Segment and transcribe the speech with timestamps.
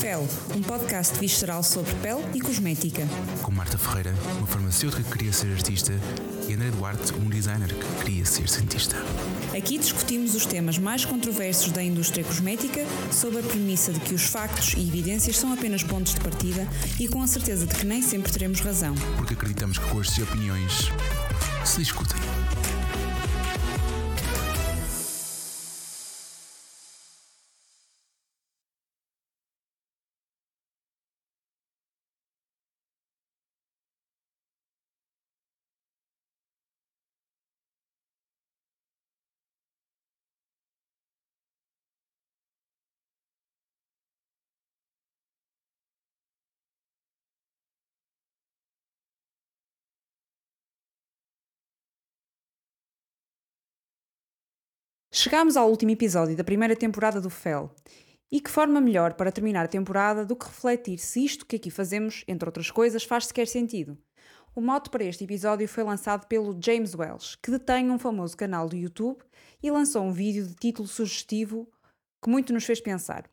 [0.00, 0.26] Fel,
[0.56, 3.06] um podcast visceral sobre pele e cosmética.
[3.42, 5.92] Com Marta Ferreira, uma farmacêutica que queria ser artista,
[6.48, 8.96] e André Duarte, um designer que queria ser cientista.
[9.54, 12.80] Aqui discutimos os temas mais controversos da indústria cosmética,
[13.12, 16.66] sob a premissa de que os factos e evidências são apenas pontos de partida
[16.98, 18.94] e com a certeza de que nem sempre teremos razão.
[19.18, 20.88] Porque acreditamos que gostos e opiniões
[21.62, 22.16] se discutem.
[55.22, 57.70] Chegámos ao último episódio da primeira temporada do FEL.
[58.32, 61.70] E que forma melhor para terminar a temporada do que refletir se isto que aqui
[61.70, 63.98] fazemos, entre outras coisas, faz sequer sentido.
[64.54, 68.66] O mote para este episódio foi lançado pelo James Welsh, que detém um famoso canal
[68.66, 69.22] do YouTube
[69.62, 71.68] e lançou um vídeo de título sugestivo
[72.24, 73.28] que muito nos fez pensar.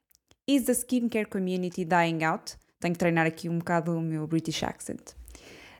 [0.45, 2.57] Is the skincare community dying out?
[2.81, 5.16] Tenho que treinar aqui um bocado o meu British accent.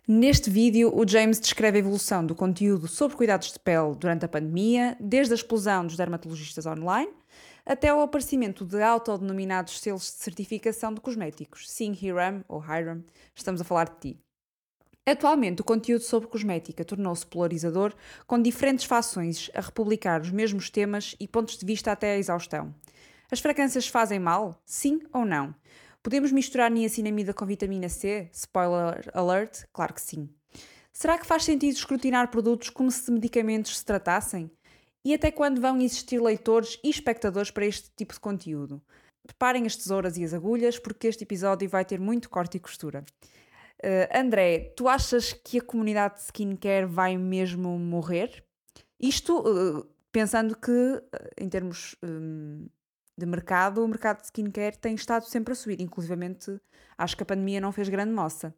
[0.09, 4.30] Neste vídeo, o James descreve a evolução do conteúdo sobre cuidados de pele durante a
[4.30, 7.11] pandemia, desde a explosão dos dermatologistas online
[7.66, 11.69] até o aparecimento de autodenominados selos de certificação de cosméticos.
[11.69, 13.03] Sim, Hiram ou Hiram,
[13.36, 14.19] estamos a falar de ti.
[15.05, 17.94] Atualmente, o conteúdo sobre cosmética tornou-se polarizador,
[18.25, 22.73] com diferentes fações a republicar os mesmos temas e pontos de vista até a exaustão.
[23.30, 24.58] As fragrâncias fazem mal?
[24.66, 25.53] Sim ou não?
[26.01, 28.29] Podemos misturar niacinamida com vitamina C?
[28.33, 30.29] Spoiler alert, claro que sim.
[30.93, 34.49] Será que faz sentido escrutinar produtos como se medicamentos se tratassem?
[35.05, 38.81] E até quando vão existir leitores e espectadores para este tipo de conteúdo?
[39.25, 43.05] Preparem as tesouras e as agulhas, porque este episódio vai ter muito corte e costura.
[43.83, 48.43] Uh, André, tu achas que a comunidade de skincare vai mesmo morrer?
[48.99, 51.02] Isto uh, pensando que, uh,
[51.37, 52.67] em termos um,
[53.17, 55.82] de mercado, o mercado de skincare tem estado sempre a subir.
[55.82, 56.60] Inclusivamente,
[56.98, 58.54] acho que a pandemia não fez grande moça.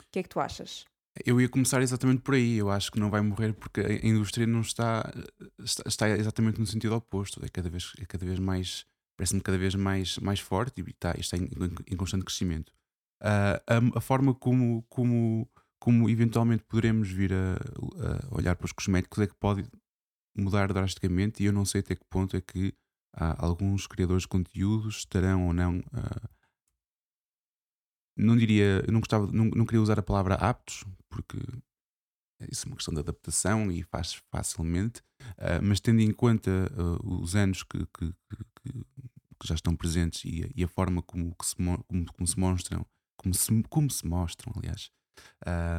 [0.00, 0.86] O que é que tu achas?
[1.26, 2.56] Eu ia começar exatamente por aí.
[2.56, 5.12] Eu acho que não vai morrer porque a indústria não está,
[5.58, 7.44] está, está exatamente no sentido oposto.
[7.44, 8.86] É cada vez, é cada vez mais,
[9.16, 11.50] parece-me cada vez mais, mais forte e está, está em,
[11.86, 12.72] em constante crescimento.
[13.20, 15.48] Uh, a, a, forma como, como,
[15.78, 19.64] como eventualmente poderemos vir a, a, olhar para os cosméticos é que pode
[20.34, 22.74] mudar drasticamente e eu não sei até que ponto é que
[23.14, 25.78] alguns criadores de conteúdos estarão ou não.
[25.78, 26.28] Uh,
[28.16, 31.38] não diria, não gostava, não, não queria usar a palavra aptos, porque
[32.50, 35.00] isso é uma questão de adaptação e faz facilmente,
[35.38, 40.24] uh, mas tendo em conta uh, os anos que, que, que, que, já estão presentes
[40.24, 42.86] e, e a forma como, se, como, como, se mostram,
[43.16, 44.90] como se, como se mostram, aliás,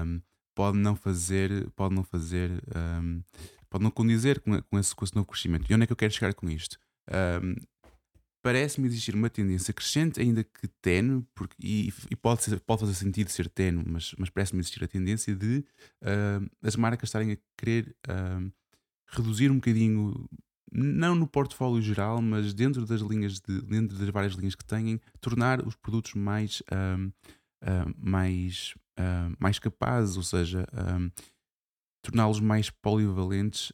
[0.05, 0.21] um,
[0.53, 2.51] pode não fazer, pode não fazer,
[3.01, 3.23] um,
[3.69, 5.69] pode não condizer com, com, esse, com esse novo crescimento.
[5.69, 6.77] E onde é que eu quero chegar com isto?
[7.11, 7.55] Um,
[8.43, 12.93] Parece-me existir uma tendência crescente, ainda que tenue, porque, e, e pode, ser, pode fazer
[12.93, 15.63] sentido ser tenue, mas, mas parece-me existir a tendência de
[16.01, 18.51] uh, as marcas estarem a querer uh,
[19.07, 20.29] reduzir um bocadinho,
[20.69, 24.99] não no portfólio geral, mas dentro das linhas, de, dentro das várias linhas que têm,
[25.21, 27.13] tornar os produtos mais, uh,
[27.97, 28.75] mais,
[29.39, 30.67] mais capazes, ou seja,
[32.01, 33.71] torná-los mais polivalentes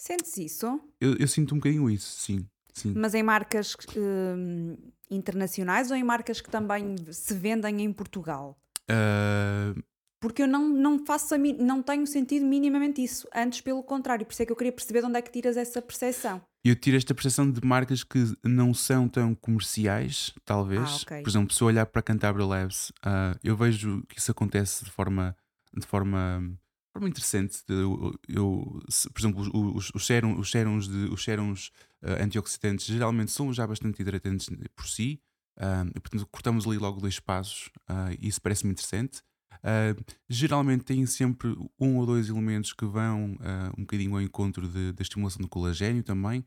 [0.00, 0.80] Sentes isso?
[0.98, 2.46] Eu, eu, sinto um bocadinho isso, sim.
[2.72, 2.94] sim.
[2.96, 4.74] Mas em marcas hum,
[5.10, 8.58] internacionais ou em marcas que também se vendem em Portugal?
[8.90, 9.78] Uh...
[10.18, 13.28] Porque eu não, não faço não tenho sentido minimamente isso.
[13.34, 15.58] Antes, pelo contrário, por isso é que eu queria perceber de onde é que tiras
[15.58, 16.40] essa percepção.
[16.64, 20.80] Eu tiro esta percepção de marcas que não são tão comerciais, talvez.
[20.80, 21.22] Ah, okay.
[21.22, 24.90] Por exemplo, se eu olhar para Cantabria Labs, uh, eu vejo que isso acontece de
[24.90, 25.36] forma,
[25.76, 26.58] de forma
[26.92, 27.62] forma interessante.
[27.68, 30.06] Eu, eu por exemplo, os, os, os
[30.50, 31.68] serums, de, os serums
[32.02, 35.20] uh, antioxidantes geralmente são já bastante hidratantes por si.
[35.56, 39.22] Uh, e, portanto, cortamos ali logo dois passos uh, e isso parece-me interessante.
[39.56, 43.36] Uh, geralmente têm sempre um ou dois elementos que vão
[43.76, 46.44] um bocadinho ao encontro de, da estimulação do colagênio também.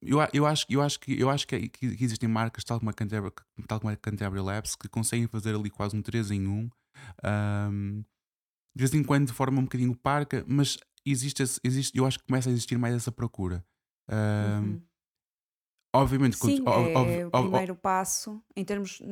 [0.00, 2.92] Eu, eu, acho, eu acho, que, eu acho que, que existem marcas, tal como, a
[2.92, 3.32] Canterbury,
[3.66, 6.70] tal como a Canterbury Labs, que conseguem fazer ali quase um 3 em 1
[8.78, 12.26] de vez em quando de forma um bocadinho parca, mas existe, existe eu acho que
[12.26, 13.64] começa a existir mais essa procura.
[14.08, 14.82] Uh, uhum.
[15.92, 19.02] Obviamente, Sim, é o primeiro passo, em termos,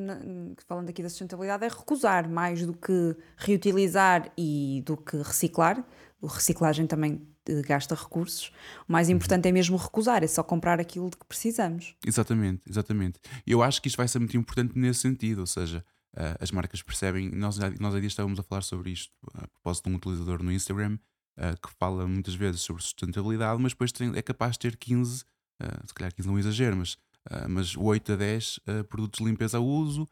[0.68, 5.84] falando aqui da sustentabilidade, é recusar mais do que reutilizar e do que reciclar.
[6.20, 8.52] O reciclagem também eh, gasta recursos.
[8.88, 11.96] O mais importante é mesmo recusar, é só comprar aquilo de que precisamos.
[12.06, 13.18] Exatamente, exatamente.
[13.44, 15.84] Eu acho que isto vai ser muito importante nesse sentido, ou seja,
[16.16, 17.30] uh, as marcas percebem.
[17.30, 20.52] Nós, nós há dias estávamos a falar sobre isto a propósito de um utilizador no
[20.52, 20.98] Instagram
[21.36, 25.22] uh, que fala muitas vezes sobre sustentabilidade, mas depois tem, é capaz de ter 15,
[25.62, 26.96] uh, se calhar 15 não é exagero, mas
[27.28, 30.08] Uh, mas 8 a 10 uh, produtos de limpeza a uso,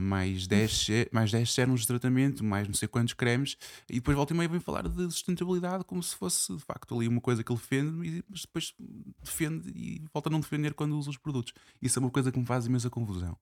[0.00, 3.56] mais, 10, mais 10 sérums de tratamento, mais não sei quantos cremes,
[3.90, 7.08] e depois volta e meia vem falar de sustentabilidade como se fosse de facto ali
[7.08, 8.74] uma coisa que ele defende, mas depois
[9.20, 11.52] defende e volta a não defender quando usa os produtos.
[11.80, 13.36] Isso é uma coisa que me faz imensa confusão.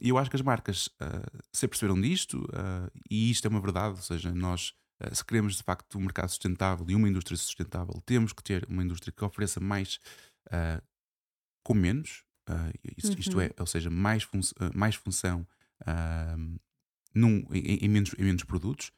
[0.00, 0.88] E eu acho que as marcas
[1.52, 2.46] se perceberam disto,
[3.10, 4.74] e isto é uma verdade, ou seja, nós
[5.12, 8.82] se queremos de facto um mercado sustentável e uma indústria sustentável, temos que ter uma
[8.82, 9.98] indústria que ofereça mais
[10.48, 10.82] uh,
[11.62, 13.42] com menos, uh, isto, isto uhum.
[13.42, 15.46] é, ou seja, mais, fun uh, mais função
[15.82, 16.60] uh,
[17.14, 18.92] num, em, em, menos, em menos produtos.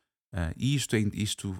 [0.57, 1.55] e isto, é, isto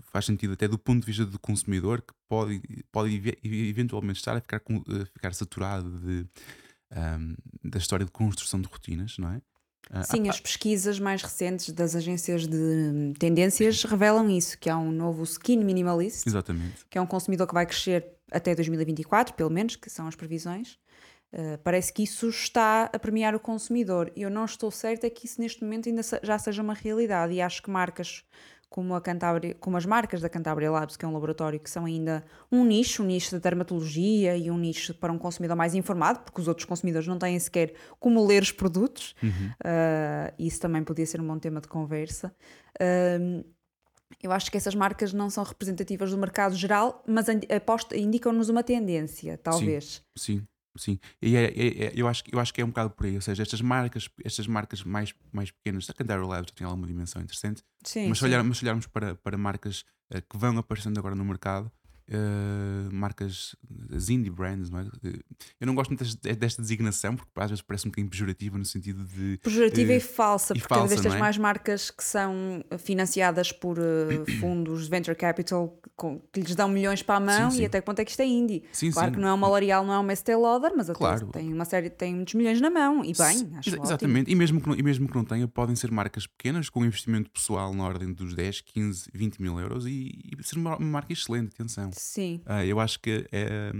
[0.00, 2.60] faz sentido até do ponto de vista do consumidor que pode,
[2.90, 6.26] pode eventualmente estar a ficar, a ficar saturado de,
[6.94, 7.34] um,
[7.68, 9.40] da história de construção de rotinas, não é?
[10.02, 15.22] Sim, as pesquisas mais recentes das agências de tendências revelam isso, que há um novo
[15.24, 16.86] skin minimalist, Exatamente.
[16.88, 20.78] que é um consumidor que vai crescer até 2024, pelo menos, que são as previsões.
[21.32, 24.10] Uh, parece que isso está a premiar o consumidor.
[24.16, 27.62] Eu não estou certa que isso neste momento ainda já seja uma realidade e acho
[27.62, 28.24] que marcas
[28.74, 31.84] como, a Cantabria, como as marcas da Cantabria Labs, que é um laboratório que são
[31.84, 36.18] ainda um nicho, um nicho da dermatologia e um nicho para um consumidor mais informado,
[36.24, 39.14] porque os outros consumidores não têm sequer como ler os produtos.
[39.22, 39.30] Uhum.
[39.30, 42.34] Uh, isso também podia ser um bom tema de conversa.
[42.82, 43.44] Uh,
[44.20, 47.26] eu acho que essas marcas não são representativas do mercado geral, mas
[47.94, 50.02] indicam-nos uma tendência, talvez.
[50.16, 50.46] Sim, sim.
[50.76, 53.14] Sim, e é, é, é, eu, acho, eu acho que é um bocado por aí.
[53.14, 56.86] Ou seja, estas marcas, estas marcas mais, mais pequenas, a Candara Labs já tem alguma
[56.86, 60.58] dimensão interessante, sim, mas, se olhar, mas se olharmos para, para marcas uh, que vão
[60.58, 61.70] aparecendo agora no mercado,
[62.08, 63.54] uh, marcas,
[63.94, 64.88] as indie brands, não é?
[65.60, 68.64] Eu não gosto muito desta, desta designação, porque às vezes parece um bocadinho pejorativa no
[68.64, 69.38] sentido de.
[69.44, 71.18] Pejorativa uh, e falsa, e porque falsa, destas é?
[71.18, 73.78] mais marcas que são financiadas por
[74.40, 77.62] fundos de venture capital com, que lhes dão milhões para a mão sim, sim.
[77.62, 78.62] e até quanto é que isto é indie.
[78.72, 81.28] Sim, claro que não é uma L'Oreal, não é uma Estée Lauder, mas claro.
[81.28, 84.68] tem uma série, tem muitos milhões na mão e bem, acho Exatamente, e mesmo, que
[84.68, 88.12] não, e mesmo que não tenha, podem ser marcas pequenas com investimento pessoal na ordem
[88.12, 91.90] dos 10, 15, 20 mil euros e, e ser uma, uma marca excelente, atenção.
[91.94, 92.42] Sim.
[92.46, 93.72] Uh, eu acho que é,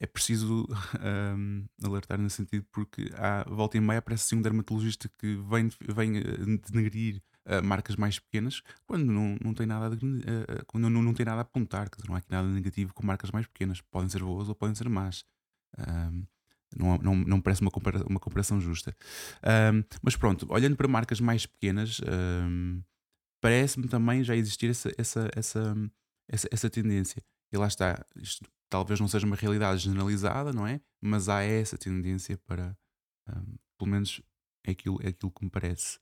[0.00, 0.66] é preciso
[1.34, 5.70] um, alertar nesse sentido, porque há volta e meia aparece assim um dermatologista que vem,
[5.88, 6.12] vem
[6.70, 11.14] denegrir uh, marcas mais pequenas quando não, não, tem nada a, uh, quando não, não
[11.14, 14.08] tem nada a apontar, que não há aqui nada negativo com marcas mais pequenas, podem
[14.08, 15.24] ser boas ou podem ser más.
[15.78, 16.24] Um,
[16.76, 18.94] não, não, não parece uma, compara uma comparação justa.
[19.72, 22.82] Um, mas pronto, olhando para marcas mais pequenas, um,
[23.40, 25.90] parece-me também já existir essa, essa, essa,
[26.28, 27.22] essa, essa tendência.
[27.52, 30.80] E lá está, isto talvez não seja uma realidade generalizada, não é?
[31.00, 32.76] Mas há essa tendência para,
[33.28, 34.22] um, pelo menos
[34.64, 35.98] é aquilo, é aquilo que me parece.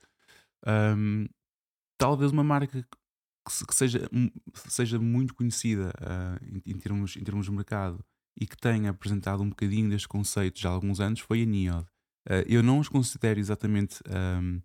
[0.67, 1.27] Um,
[1.99, 2.83] talvez uma marca
[3.67, 4.09] que, seja,
[4.69, 8.05] seja muito conhecida uh, em, em, termos, em termos de mercado
[8.41, 11.87] e que tenha apresentado um bocadinho deste conceito já há alguns anos foi a Niod.
[12.29, 14.01] Uh, eu não os considero exatamente.
[14.09, 14.61] Um,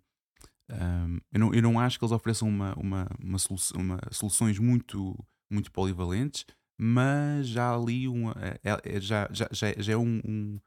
[0.70, 4.58] um, eu, não, eu não acho que eles ofereçam uma, uma, uma, solu uma soluções
[4.58, 5.16] muito,
[5.50, 6.44] muito polivalentes,
[6.78, 10.58] mas já ali uma, é, é, é, já, já, já, é um, um,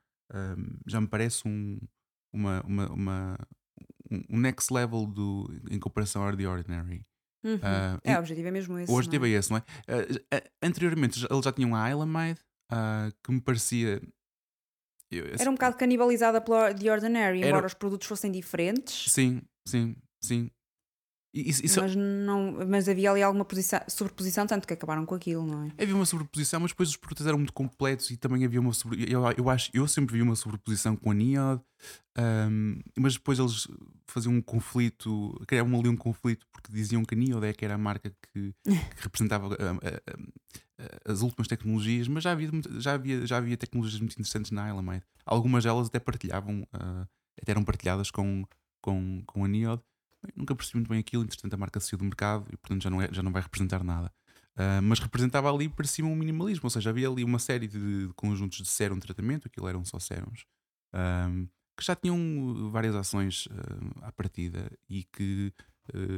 [0.86, 1.80] já me parece um,
[2.34, 3.38] uma, uma, uma,
[4.30, 7.06] um next level do, em comparação ao The Ordinary.
[7.44, 7.56] Uhum.
[7.56, 8.92] Uh, é, o objetivo é mesmo esse.
[8.92, 9.30] O objetivo é?
[9.30, 9.62] é esse, não é?
[9.62, 12.40] Uh, anteriormente ele já tinha um Islamide
[12.72, 14.02] uh, que me parecia.
[15.10, 19.12] Eu, era um bocado canibalizada pela The Ordinary, embora os produtos fossem diferentes.
[19.12, 20.52] Sim, sim, sim.
[21.34, 21.82] Isso, isso...
[21.82, 25.84] Mas, não, mas havia ali alguma posição, sobreposição, tanto que acabaram com aquilo, não é?
[25.84, 29.12] Havia uma sobreposição, mas depois os produtos eram muito completos e também havia uma sobre...
[29.12, 31.62] eu, eu acho Eu sempre vi uma sobreposição com a Niod,
[32.18, 33.68] um, mas depois eles
[34.08, 37.76] faziam um conflito, criavam ali um conflito porque diziam que a Niod é que era
[37.76, 39.56] a marca que, que representava
[41.06, 45.04] as últimas tecnologias, mas já havia, já, havia, já havia tecnologias muito interessantes na Ilamide.
[45.26, 47.08] Algumas delas até partilhavam, uh,
[47.42, 48.46] até eram partilhadas com,
[48.82, 49.82] com, com a Niod
[50.36, 53.02] nunca percebi muito bem aquilo, entretanto a marca saiu do mercado e portanto já não,
[53.02, 54.12] é, já não vai representar nada.
[54.56, 58.14] Uh, mas representava ali, parecia um minimalismo, ou seja, havia ali uma série de, de
[58.16, 60.46] conjuntos de sérum tratamento, aquilo eram só sérums,
[60.96, 61.48] uh,
[61.78, 63.52] que já tinham várias ações uh,
[64.02, 65.54] à partida e que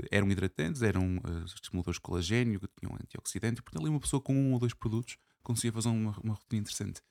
[0.10, 4.34] eram hidratantes, eram estimuladores de colagênio, que tinham antioxidante, e portanto ali uma pessoa com
[4.34, 7.04] um ou dois produtos conseguia fazer uma, uma rotina interessante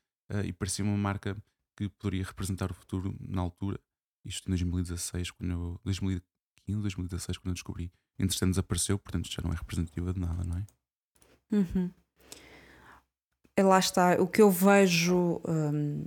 [0.45, 1.37] e parecia uma marca
[1.77, 3.79] que poderia representar o futuro na altura,
[4.25, 5.81] isto em 2016, quando eu,
[6.73, 7.93] 2015, 2016, quando eu descobri.
[8.19, 10.67] Entretanto, desapareceu, portanto já não é representativa de nada, não é?
[11.51, 11.91] Uhum.
[13.57, 15.41] É, lá está, o que eu vejo.
[15.49, 16.05] hum,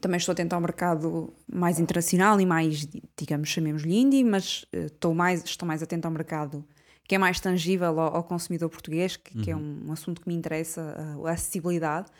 [0.00, 2.86] também estou a tentar um mercado mais internacional e mais,
[3.16, 6.64] digamos, chamemos-lhe indie, mas eh, estou mais, estou mais atento ao mercado
[7.06, 10.34] que é mais tangível ao, ao consumidor português, que, que é um, assunto que me
[10.34, 12.10] interessa, a, a acessibilidade.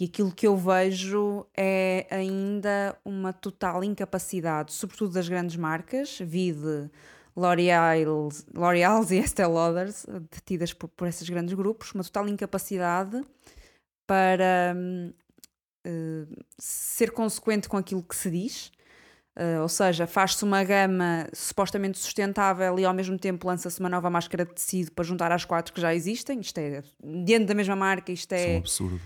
[0.00, 6.90] E aquilo que eu vejo é ainda uma total incapacidade, sobretudo das grandes marcas, vide
[7.36, 13.22] L'Oreal e Estée Lauders, detidas por, por esses grandes grupos, uma total incapacidade
[14.06, 14.74] para
[15.84, 16.26] eh,
[16.58, 18.72] ser consequente com aquilo que se diz.
[19.34, 24.10] Uh, ou seja, faz-se uma gama supostamente sustentável e ao mesmo tempo lança-se uma nova
[24.10, 26.38] máscara de tecido para juntar às quatro que já existem.
[26.40, 29.00] Isto é dentro da mesma marca, isto Isso é um é absurdo.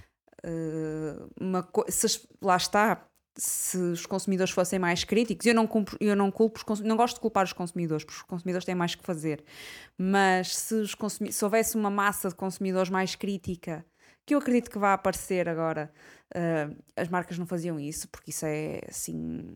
[0.45, 3.07] Uh, uma se lá está.
[3.39, 7.21] Se os consumidores fossem mais críticos, eu não, culpo, eu não culpo não gosto de
[7.21, 9.45] culpar os consumidores, porque os consumidores têm mais que fazer.
[9.99, 10.97] Mas se, os
[11.31, 13.85] se houvesse uma massa de consumidores mais crítica,
[14.25, 15.93] que eu acredito que vai aparecer agora,
[16.35, 19.53] uh, as marcas não faziam isso, porque isso é assim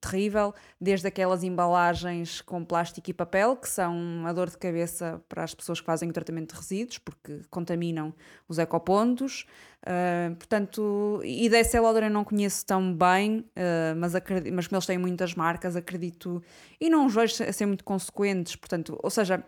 [0.00, 5.44] terrível, desde aquelas embalagens com plástico e papel, que são uma dor de cabeça para
[5.44, 8.14] as pessoas que fazem o tratamento de resíduos, porque contaminam
[8.48, 9.46] os ecopontos.
[9.82, 14.66] Uh, portanto, e da Estée Lauder eu não conheço tão bem, uh, mas, acredito, mas
[14.66, 16.42] como eles têm muitas marcas, acredito,
[16.80, 19.42] e não os vejo a ser muito consequentes, portanto, ou seja,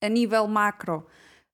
[0.00, 1.06] a nível macro,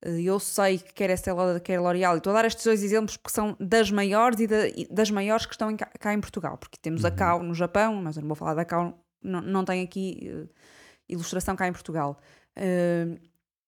[0.03, 3.17] eu sei que quer Estée Lauder, quer L'Oréal, e estou a dar estes dois exemplos
[3.17, 6.57] porque são das maiores e, da- e das maiores que estão em cá, em Portugal,
[6.59, 9.65] porque temos a Cao no Japão, mas eu não vou falar da Cao, não, não
[9.65, 10.47] tem aqui eh,
[11.09, 12.19] ilustração cá em Portugal.
[12.55, 13.19] Eh,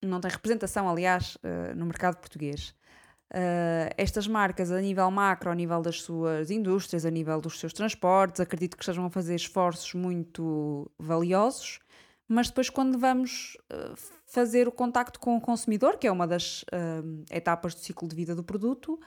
[0.02, 2.74] não tem representação, aliás, eh, no mercado português.
[3.34, 7.72] Eh, estas marcas, a nível macro, a nível das suas indústrias, a nível dos seus
[7.72, 11.80] transportes, acredito que estejam a fazer esforços muito valiosos,
[12.28, 13.92] mas depois, quando vamos eh,
[14.26, 18.14] fazer o contacto com o consumidor, que é uma das eh, etapas do ciclo de
[18.14, 19.00] vida do produto,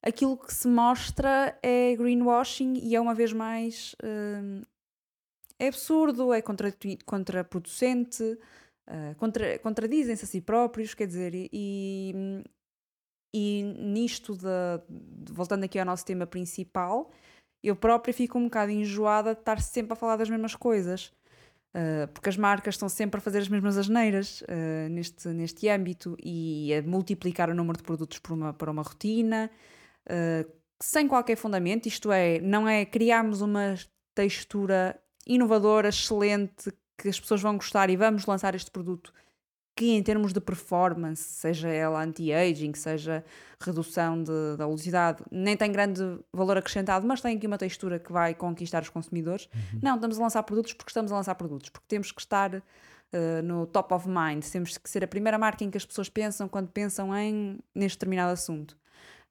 [0.00, 4.62] aquilo que se mostra é greenwashing e é uma vez mais eh,
[5.58, 6.74] é absurdo, é contra,
[7.06, 8.36] contraproducente,
[9.16, 12.42] contra, contradizem-se a si próprios, quer dizer, e,
[13.32, 17.12] e, nisto, de- voltando aqui ao nosso tema principal,
[17.62, 21.12] eu própria fico um bocado enjoada de estar sempre a falar das mesmas coisas.
[21.74, 26.14] Uh, porque as marcas estão sempre a fazer as mesmas asneiras uh, neste, neste âmbito
[26.22, 29.50] e a multiplicar o número de produtos por uma, para uma rotina,
[30.06, 30.52] uh,
[30.82, 31.86] sem qualquer fundamento.
[31.86, 33.74] Isto é, não é criarmos uma
[34.14, 39.12] textura inovadora, excelente, que as pessoas vão gostar e vamos lançar este produto
[39.74, 43.24] que, em termos de performance, seja ela anti-aging, seja
[43.60, 46.02] redução de- da oleosidade, nem tem grande
[46.32, 49.48] valor acrescentado, mas tem aqui uma textura que vai conquistar os consumidores.
[49.82, 52.62] Não, estamos a lançar produtos porque estamos a lançar produtos, porque temos que estar
[53.12, 56.08] eh, no top of mind, temos que ser a primeira marca em que as pessoas
[56.08, 58.76] pensam quando pensam em neste determinado assunto.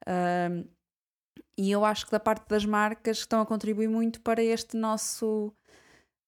[0.07, 0.65] Ahm,
[1.57, 5.53] e eu acho que da parte das marcas estão a contribuir muito para este nosso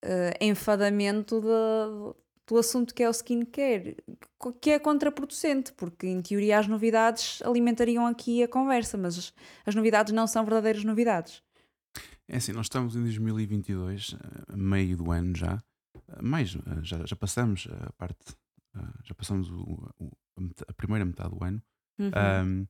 [0.05, 3.95] eh, enfadamento de- do assunto que é o skincare,
[4.61, 9.33] que é contraproducente, porque em teoria as novidades alimentariam aqui a conversa, mas
[9.65, 11.41] as- novidades não são verdadeiras novidades.
[12.27, 14.15] É assim, nós estamos em 2022,
[14.47, 15.61] a meio do ano já,
[16.09, 18.35] eh, mais, eh, já, já passamos a parte,
[18.75, 20.11] eh, já passamos o- o-
[20.67, 21.61] a, primeira metade do ano.
[21.99, 22.11] Uhum.
[22.13, 22.65] Ahm,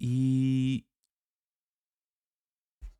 [0.00, 0.84] e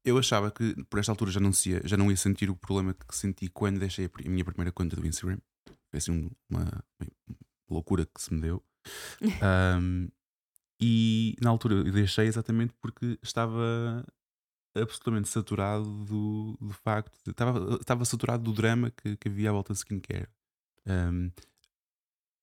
[0.05, 2.57] eu achava que por esta altura já não, se ia, já não ia sentir o
[2.57, 5.39] problema que senti quando deixei a, minha primeira conta do Instagram.
[5.91, 7.39] Foi assim um- uma, uma
[7.71, 8.63] loucura que se me deu.
[9.43, 10.09] Ahm,
[10.81, 14.05] e na altura eu deixei exatamente porque estava
[14.77, 19.53] absolutamente saturado do, do facto, de- estava, estava saturado do drama que, que havia à
[19.53, 20.29] volta de skincare.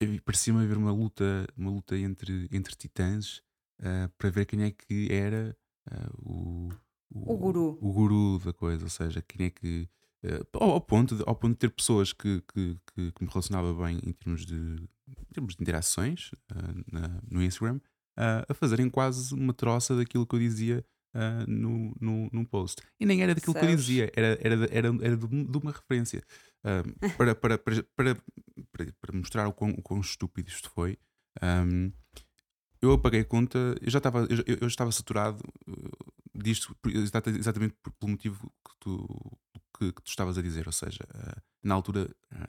[0.01, 3.41] Eu- Parecia-me haver uma luta, uma luta entre, entre titãs
[3.81, 5.57] ah, para ver quem é que era
[5.91, 6.69] ah, o,
[7.11, 7.77] O guru.
[7.81, 9.89] o guru da coisa, ou seja, quem é que.
[10.23, 13.73] ah, ao, ponto de, ao ponto de ter pessoas que, que, que, que me relacionava
[13.73, 17.79] bem em termos de, em termos de interações ah, na- no Instagram
[18.17, 20.85] ah, a fazerem quase uma troça daquilo que eu dizia
[21.47, 22.83] no, no, num post.
[22.99, 26.21] E nem era daquilo que eu dizia, era, era, era, era de, um- uma referência.
[27.17, 28.15] Para, para, para, para,
[29.01, 30.97] para, mostrar o quão, o quão estúpido isto foi,
[31.41, 31.89] ahm,
[32.81, 35.89] eu apaguei a conta, eu já estava, eu, eu estava saturado uh,
[36.43, 39.37] disto por- exata- exatamente por- pelo motivo que tu,
[39.77, 42.47] que, que tu estavas a dizer, ou seja, ah, na altura ah,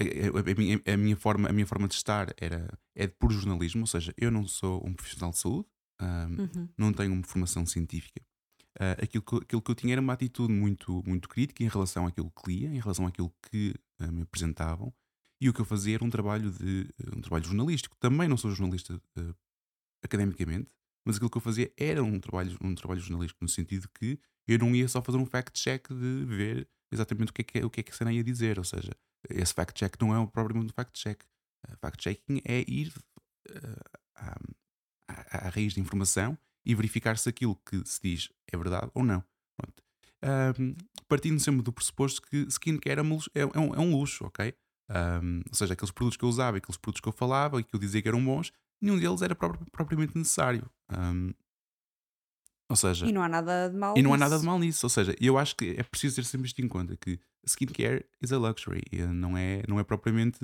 [0.00, 0.04] a,
[0.38, 3.82] a- a minha, a minha forma, a minha forma de estar era, é puro jornalismo,
[3.82, 5.68] ou seja, eu não sou um profissional de saúde,
[6.02, 6.68] Uhum.
[6.76, 8.20] não tenho uma formação científica.
[8.78, 12.06] Ah, aquilo, que, aquilo que eu tinha era uma atitude muito, muito crítica em relação
[12.06, 14.92] àquilo que lia, em relação àquilo que ah, me apresentavam,
[15.40, 17.96] E o que eu fazia era um trabalho de um trabalho jornalístico.
[18.00, 19.34] Também não sou jornalista uh,
[20.02, 20.68] academicamente,
[21.04, 24.58] mas aquilo que eu fazia era um trabalho, um trabalho jornalístico, no sentido que eu
[24.58, 27.80] não ia só fazer um fact-check de ver exatamente o que é que, o que,
[27.80, 28.58] é que a cena ia dizer.
[28.58, 28.92] Ou seja,
[29.28, 30.28] esse fact-check não é um
[30.74, 31.22] fact-check.
[31.66, 32.92] Uh, fact-checking é ir
[33.50, 34.36] uh, à,
[35.08, 39.04] à, à, raiz da informação e verificar se aquilo que se diz é verdade ou
[39.04, 39.22] não.
[40.58, 40.74] Um,
[41.06, 44.54] partindo sempre do pressuposto que skincare é, é, é, um, é um luxo, ok?
[44.90, 47.74] Um, ou seja, aqueles produtos que eu usava, aqueles produtos que eu falava e que
[47.74, 48.50] eu dizia que eram bons,
[48.84, 50.68] nenhum deles era propriamente necessário.
[50.90, 51.32] Um,
[52.68, 54.22] ou seja, e não há nada de mal E não nisso.
[54.24, 54.86] há nada de mal nisso.
[54.86, 58.32] Ou seja, eu acho que é preciso ter sempre isto em conta: que skincare is
[58.32, 60.38] a luxury, não é, não é propriamente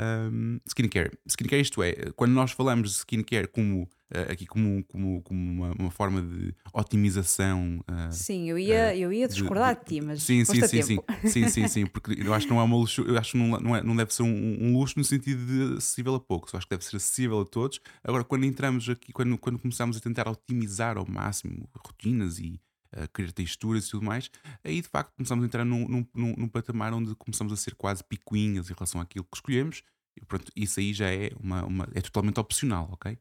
[0.00, 1.10] um, skincare.
[1.26, 5.72] Skincare, isto é, quando nós falamos de skincare como uh, aqui como, como, como uma,
[5.78, 7.80] uma, forma de otimização.
[7.88, 10.82] Uh, sim, eu ia, uh, eu ia discordar de, de, ti, mas sim, sim, sim,
[10.82, 13.38] sim, sim, sim, sim, porque eu acho que não é uma luxo, eu acho que
[13.38, 16.52] não, não, é, não deve ser um, um, luxo no sentido de acessível a poucos,
[16.52, 17.80] eu acho que deve ser acessível a todos.
[18.02, 22.60] Agora, quando entramos aqui, quando, quando começamos a tentar otimizar ao máximo rotinas e
[22.92, 24.30] a criar texturas e tudo mais,
[24.64, 28.02] aí de facto começamos a entrar num, num, num, patamar onde começamos a ser quase
[28.02, 29.82] picuinhas em relação àquilo que escolhemos,
[30.20, 33.16] e pronto, isso aí já é, uma, uma é totalmente opcional, ok?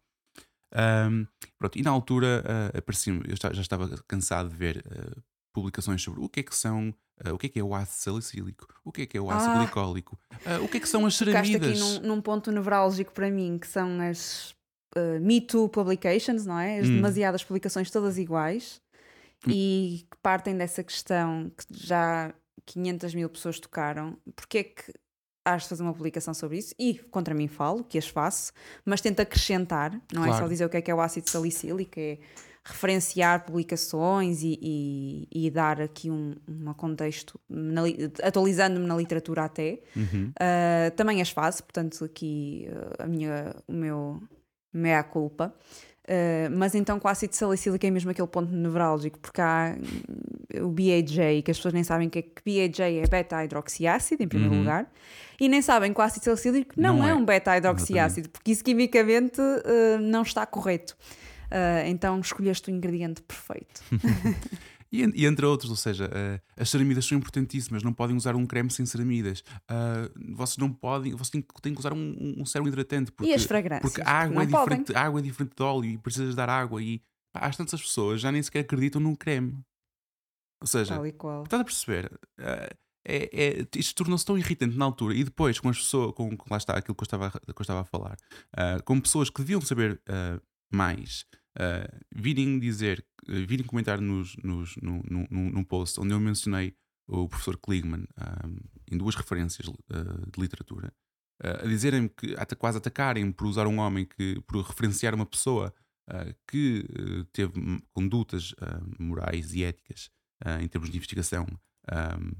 [0.75, 1.25] Um,
[1.57, 5.21] pronto, e na altura uh, apareci eu já, estava cansado de ver uh,
[5.51, 6.93] publicações sobre o que é que são,
[7.25, 9.31] uh, o que é que é o ácido salicílico, o que é que é o
[9.31, 10.19] ácido ah, glicólico,
[10.63, 11.69] o que é que são as ceramidas.
[11.69, 14.55] aqui num, num ponto nevrálgico para mim, que são as
[14.95, 16.79] uh, Me Too Publications, não é?
[16.79, 16.95] As hum.
[16.95, 18.81] demasiadas publicações todas iguais.
[19.47, 22.33] E que partem dessa questão que já
[22.65, 24.17] 500 mil pessoas tocaram.
[24.35, 24.93] Porque é que
[25.45, 26.73] has de fazer uma publicação sobre isso?
[26.77, 28.51] E contra mim falo, que as faço,
[28.85, 30.31] mas tento acrescentar, não claro.
[30.31, 32.19] é só dizer o que é que é o ácido salicílico, é
[32.63, 37.39] referenciar publicações e, e, e dar aqui um, um contexto,
[38.21, 39.79] atualizando-me na literatura até.
[39.95, 40.31] Uhum.
[40.35, 44.21] Uh, também as faço, portanto, aqui uh, a minha, o meu
[44.71, 45.53] meia culpa.
[46.09, 50.65] Uh, mas então com o ácido salicílico é mesmo aquele ponto nevrálgico, porque há hum,
[50.65, 54.55] o BHA, que as pessoas nem sabem que, é, que BHA é beta-hidroxiácido, em primeiro
[54.55, 54.61] uhum.
[54.61, 54.91] lugar,
[55.39, 58.63] e nem sabem que o ácido salicílico não, não é, é, um beta-hidroxiácido, porque isso
[58.63, 60.97] quimicamente uh, não está correto.
[61.45, 63.83] Uh, então escolheste o ingrediente perfeito.
[64.91, 68.45] E, e, entre outros, ou seja, uh, as ceramidas são importantíssimas, não podem usar um
[68.45, 69.41] creme sem ceramidas.
[69.69, 73.11] Uh, vocês não podem, vocês têm, têm que usar um, um, sérum hidratante.
[73.11, 73.81] Porque, e as fragrâncias?
[73.81, 76.81] Porque a água, é diferente, água é diferente de óleo e precisas dar água.
[76.81, 77.01] E
[77.33, 79.63] às tantas pessoas já nem sequer acreditam num creme.
[80.61, 82.11] Ou seja, estás a perceber?
[82.39, 82.75] Uh,
[83.05, 86.57] é, é, isto tornou-se tão irritante na altura e depois com as pessoas, com, lá
[86.57, 88.17] está aquilo que eu estava, que eu estava a falar,
[88.53, 91.25] uh, com pessoas que deviam saber uh, mais,
[91.59, 96.75] uh, virem dizer, uh, virem comentar nos, nos, no, no, num post onde eu mencionei
[97.07, 98.05] o professor Kligman
[98.45, 98.55] um,
[98.91, 100.93] em duas referências uh, de literatura,
[101.41, 105.73] a dizerem-me que, até quase atacarem por usar um homem que, por referenciar uma pessoa
[106.45, 106.85] que
[107.31, 107.53] teve
[107.93, 108.53] condutas
[108.99, 110.09] morais e éticas
[110.59, 111.47] em termos de investigação
[111.93, 112.31] um,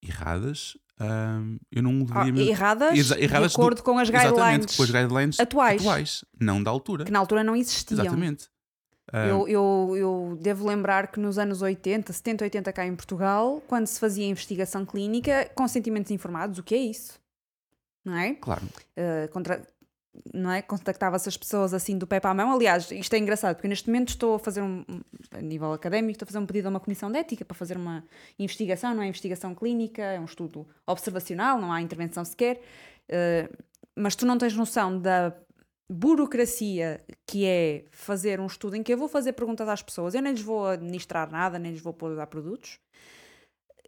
[0.00, 2.06] erradas, um, eu não.
[2.12, 5.80] Ah, erradas, Exa erradas de acordo do, com as guidelines, com as guidelines atuais.
[5.80, 7.04] atuais, não da altura.
[7.04, 8.00] Que na altura não existiam.
[8.00, 8.48] Exatamente.
[9.12, 13.86] Eu, eu, eu, devo lembrar que nos anos 80, 70, 80 cá em Portugal, quando
[13.86, 17.20] se fazia investigação clínica, consentimentos informados, o que é isso?
[18.04, 18.34] Não é?
[18.34, 18.62] Claro.
[18.64, 19.62] Uh, contra,
[20.32, 20.62] não é?
[20.62, 22.52] Contactava-se as pessoas assim do pé para a mão.
[22.52, 24.84] Aliás, isto é engraçado, porque neste momento estou a fazer um,
[25.30, 27.76] a nível académico, estou a fazer um pedido a uma comissão de ética para fazer
[27.76, 28.04] uma
[28.38, 32.60] investigação, não é investigação clínica, é um estudo observacional, não há intervenção sequer.
[33.08, 33.64] Uh,
[33.96, 35.32] mas tu não tens noção da
[35.88, 40.22] burocracia que é fazer um estudo em que eu vou fazer perguntas às pessoas, eu
[40.22, 42.78] nem lhes vou administrar nada, nem lhes vou pôr a produtos.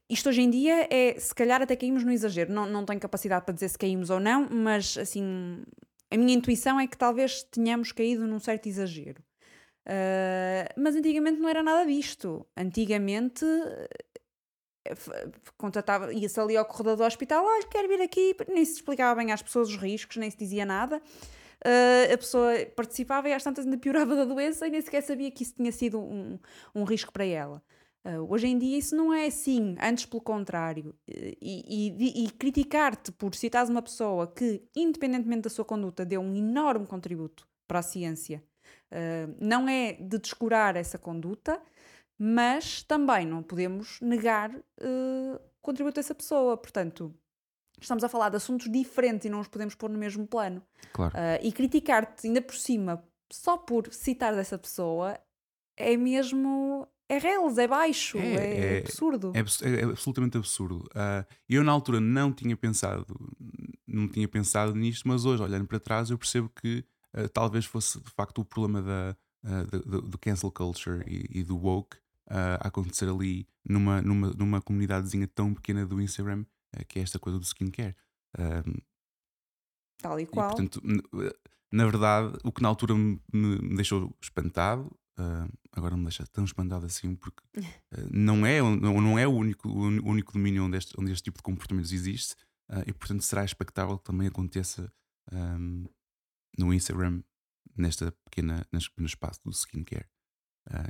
[0.09, 2.53] Isto hoje em dia é, se calhar até caímos no exagero.
[2.53, 5.65] Não, não tenho capacidade para dizer se caímos ou não, mas assim,
[6.11, 9.23] a minha intuição é que talvez tenhamos caído num certo exagero.
[9.87, 12.45] Uh, mas antigamente não era nada disto.
[12.57, 18.75] Antigamente eh, contratava, ia-se ali ao corredor do hospital, olha, quero vir aqui, nem se
[18.75, 21.01] explicava bem às pessoas os riscos, nem se dizia nada.
[21.65, 25.31] Uh, a pessoa participava e às tantas ainda piorava da doença e nem sequer sabia
[25.31, 26.39] que isso tinha sido um,
[26.75, 27.63] um risco para ela.
[28.07, 30.95] Uh, hoje em dia isso não é assim, antes pelo contrário.
[31.09, 36.33] E, e, e criticar-te por citares uma pessoa que, independentemente da sua conduta, deu um
[36.33, 38.45] enorme contributo para a ciência,
[38.93, 41.61] uh, não é de descurar essa conduta,
[42.17, 46.57] mas também não podemos negar uh, o contributo dessa pessoa.
[46.57, 47.13] Portanto,
[47.81, 50.63] estamos a falar de assuntos diferentes e não os podemos pôr no mesmo plano.
[50.93, 51.13] Claro.
[51.43, 55.19] e criticar-te ainda por cima só por citar dessa pessoa
[55.77, 59.33] é mesmo é reles, é baixo, É, é, é- absurdo.
[59.35, 60.89] É, abs- é absolutamente absurdo.
[60.95, 63.07] Ah, eu na altura não tinha pensado,
[63.87, 68.01] não tinha pensado nisto, mas hoje, olhando para trás, eu percebo que ah, talvez fosse
[68.01, 71.97] de facto o problema da, ah, do, do- cancel culture e, e do woke
[72.29, 76.45] a acontecer ali numa, numa, numa comunidadezinha tão pequena do Instagram,
[76.89, 77.95] que é esta coisa do skincare.
[79.99, 80.49] Tal e e, qual.
[80.49, 81.03] portanto, n-
[81.73, 86.45] na verdade, o que na altura me- me deixou espantado, ah, agora me deixa tão
[86.45, 87.43] espantado assim, porque
[87.93, 91.25] ah, não, é, não, não é o único, o único domínio onde este, onde este
[91.25, 92.35] tipo de comportamentos existe,
[92.69, 94.93] ah, e portanto será expectável que também aconteça
[95.33, 95.85] ahm,
[96.59, 97.23] no Instagram,
[97.77, 100.07] nesta pequena, neste pequeno espaço do skincare.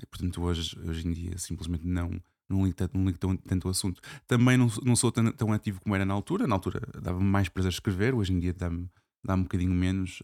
[0.03, 2.11] E, portanto, hoje, hoje em dia, simplesmente não.
[2.49, 4.01] Não ligo, tanto, não ligo tão- tanto o assunto.
[4.27, 6.47] Também não, sou- não sou tão, tão ativo como era na altura.
[6.47, 8.89] Na altura dava-me mais prazer escrever, hoje em dia dá-me
[9.25, 10.23] dá um bocadinho menos.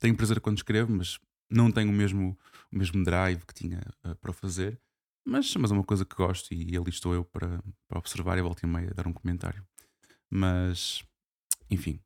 [0.00, 1.18] Tenho prazer quando escrevo, mas
[1.50, 2.36] não tenho o mesmo,
[2.72, 4.80] o mesmo drive que tinha ah, para fazer.
[5.24, 8.42] Mas, mas é uma coisa que gosto e ali estou eu para, para observar e
[8.42, 9.66] volta e meia dar um comentário.
[10.30, 11.04] Mas,
[11.70, 12.00] enfim,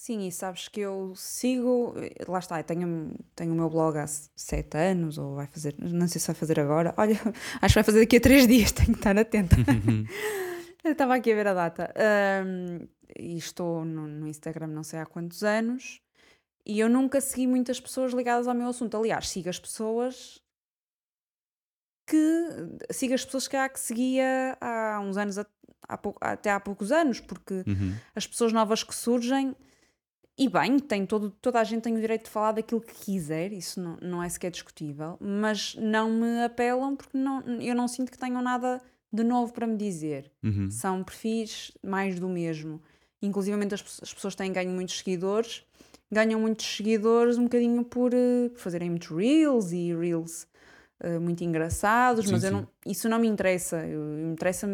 [0.00, 1.92] Sim, e sabes que eu sigo,
[2.28, 6.06] lá está, eu tenho, tenho o meu blog há sete anos, ou vai fazer, não
[6.06, 6.94] sei se vai fazer agora.
[6.96, 7.14] Olha,
[7.60, 9.56] acho que vai fazer daqui a três dias, tenho que estar atenta.
[10.86, 11.92] Estava aqui a ver a data.
[11.96, 12.86] Ahm,
[13.18, 16.00] e estou no, no Instagram não sei há quantos anos.
[16.68, 18.96] E eu nunca segui muitas pessoas ligadas ao meu assunto.
[18.96, 20.40] Aliás, sigo as pessoas
[22.06, 22.46] que.
[22.90, 25.46] Sigo as pessoas que há que seguia há uns anos, a-
[25.88, 27.94] há pou- até há poucos anos, porque Uhum.
[28.14, 29.54] as pessoas novas que surgem.
[30.40, 33.52] E bem, tem todo, toda a gente tem o direito de falar daquilo que quiser,
[33.52, 38.12] isso não, não é sequer discutível, mas não me apelam porque não, eu não sinto
[38.12, 38.80] que tenham nada
[39.12, 40.30] de novo para me dizer.
[40.44, 40.70] Uhum.
[40.70, 42.80] São perfis mais do mesmo.
[43.20, 45.64] Inclusive as, as pessoas têm ganho muitos seguidores,
[46.10, 50.46] ganham muitos seguidores um bocadinho por, eh, por fazerem muitos reels e reels
[51.00, 52.56] eh, muito engraçados, Sim, mas eu sim.
[52.56, 53.76] não, isso não me interessa.
[53.86, 54.66] Eu, interessa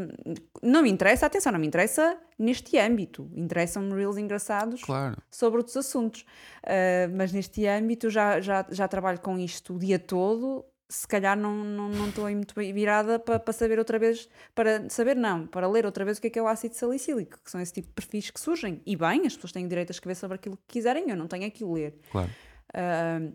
[0.63, 3.31] não me interessa, atenção, não me interessa neste âmbito.
[3.35, 5.17] Interessam-me reels engraçados Claro.
[5.31, 6.23] sobre outros assuntos.
[6.65, 10.65] Uh, mas neste âmbito eu já, já, já trabalho com isto o dia todo.
[10.95, 13.99] Se calhar não estou não, não estou aí muito bem virada para, para saber outra
[13.99, 16.77] vez, para saber não, para ler outra vez o que é que é o ácido
[16.77, 18.81] salicílico, que são esse tipo de perfis que surgem.
[18.87, 21.47] E bem, as pessoas têm direito a escrever sobre aquilo que quiserem, eu não tenho
[21.47, 21.99] aqui ler.
[22.13, 22.31] Claro.
[22.71, 23.35] Uh,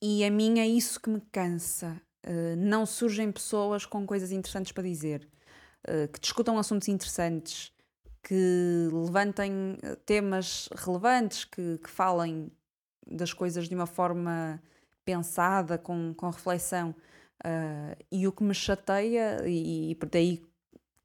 [0.00, 2.00] e a mim é isso que me cansa.
[2.26, 5.28] Uh, não surgem pessoas com coisas interessantes para dizer,
[5.86, 7.70] uh, que discutam assuntos interessantes,
[8.22, 12.50] que levantem uh, temas relevantes, que, que falem
[13.06, 14.62] das coisas de uma forma
[15.04, 16.94] pensada, com, com reflexão.
[17.44, 20.42] Uh, e o que me chateia, e, e daí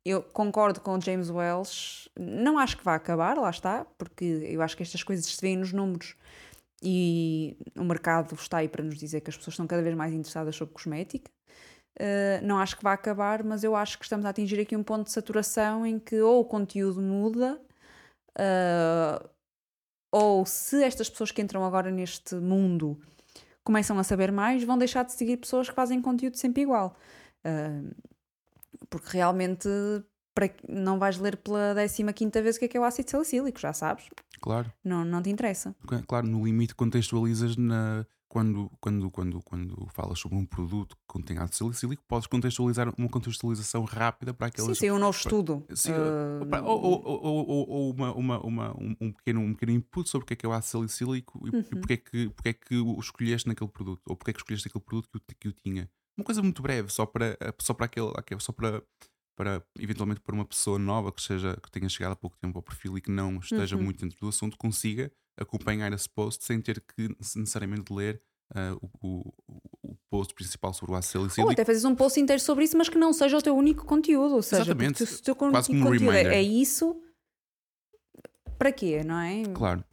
[0.05, 4.61] eu concordo com o James Wells, não acho que vá acabar, lá está, porque eu
[4.61, 6.15] acho que estas coisas se veem nos números
[6.81, 10.13] e o mercado está aí para nos dizer que as pessoas estão cada vez mais
[10.13, 11.29] interessadas sobre cosmética.
[11.99, 14.83] Uh, não acho que vá acabar, mas eu acho que estamos a atingir aqui um
[14.83, 17.59] ponto de saturação em que ou o conteúdo muda,
[18.39, 19.29] uh,
[20.11, 22.97] ou se estas pessoas que entram agora neste mundo
[23.67, 26.95] começam a saber mais, vão deixar de seguir pessoas que fazem conteúdo sempre igual.
[27.45, 27.93] Uh,
[28.89, 29.67] porque realmente
[30.33, 33.59] para, não vais ler pela 15 vez o que é, que é o ácido salicílico,
[33.59, 34.05] já sabes.
[34.39, 34.71] Claro.
[34.81, 35.75] Não, não te interessa.
[36.07, 38.05] Claro, no limite contextualizas na,
[38.37, 43.09] quando, quando, quando, quando falas sobre um produto que contém ácido salicílico, podes contextualizar uma
[43.09, 44.77] contextualização rápida para Sim, aquelas.
[44.77, 45.65] saiu um novo estudo.
[45.73, 50.23] Sim, Uh, ou, ou, ou, ou- uma, uma, uma- um, pequeno, um pequeno input sobre
[50.23, 51.63] o que é que é o ácido salicílico e, e Uhum.
[51.81, 54.67] porque, é que, porque é que o escolheste naquele produto, ou porque é que escolheste
[54.67, 55.89] aquele produto que o, que o tinha.
[56.15, 58.83] Uma coisa muito breve, só para, só para aquele- só para,
[59.37, 62.61] para eventualmente para uma pessoa nova que, seja, que tenha chegado há pouco tempo ao
[62.63, 63.83] perfil e que não esteja Uhum.
[63.83, 68.19] muito dentro do assunto, consiga acompanhar esse post sem ter que necessariamente ler
[68.55, 69.33] ah, o, o,
[69.83, 72.89] o post principal sobre o ácido Ou até fazes um post inteiro sobre isso, mas
[72.89, 74.35] que não seja o teu único conteúdo.
[74.35, 75.05] Ou seja, Exatamente.
[75.05, 76.99] se o teu Quase como um conteúdo é, é isso,
[78.57, 79.43] para quê, não é?
[79.53, 79.83] Claro,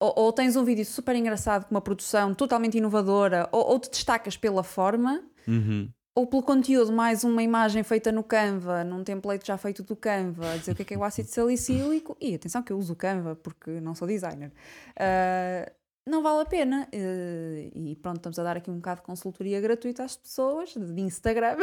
[0.00, 3.88] Ou, ou tens um vídeo super engraçado com uma produção totalmente inovadora, ou, ou te
[3.90, 5.90] destacas pela forma, Uhum.
[6.18, 10.58] Ou pelo conteúdo, mais uma imagem feita no Canva, num template já feito do Canva,
[10.58, 12.16] dizer o que é que é o ácido salicílico.
[12.20, 14.50] E atenção que eu uso o Canva porque não sou designer.
[14.98, 15.70] Ah,
[16.04, 16.88] não vale a pena.
[16.90, 21.00] Eh, e pronto, estamos a dar aqui um bocado de consultoria gratuita às pessoas de
[21.00, 21.56] Instagram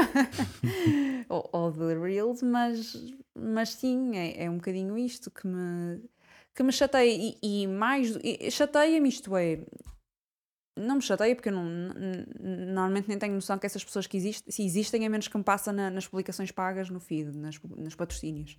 [1.27, 6.01] ou, ou de Reels, mas, mas sim, é, é um bocadinho isto que me,
[6.53, 7.11] que me chateia.
[7.11, 8.17] E, e mais,
[8.51, 9.59] chateia-me isto é.
[10.77, 11.63] Não me chateia porque eu não,
[12.39, 15.43] normalmente nem tenho noção que essas pessoas que existem, se existem, a menos que me
[15.43, 18.57] passa na- nas publicações pagas no feed, nas, nos patrocínios.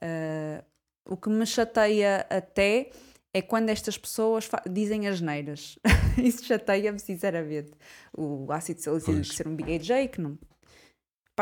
[0.00, 0.64] Ah,
[1.06, 2.90] o que me chateia até
[3.32, 5.78] é quando estas pessoas dizem as neiras.
[6.18, 7.72] Isso chateia-me sinceramente.
[8.16, 10.38] O ácido salicílico ser um BHJ, que não,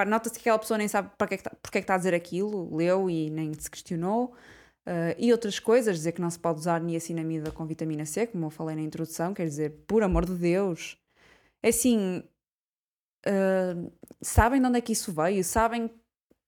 [0.06, 1.94] nota-se que aquela pessoa nem sabe para que é que tá, porque é que está
[1.94, 4.34] a dizer aquilo, leu e nem se questionou.
[4.86, 8.46] Uh, e outras coisas, dizer que não se pode usar niacinamida com vitamina C, como
[8.46, 10.98] eu falei na introdução, quer dizer, por amor de Deus.
[11.62, 12.24] É assim,
[13.26, 15.44] uh, sabem de onde é que isso veio?
[15.44, 15.88] Sabem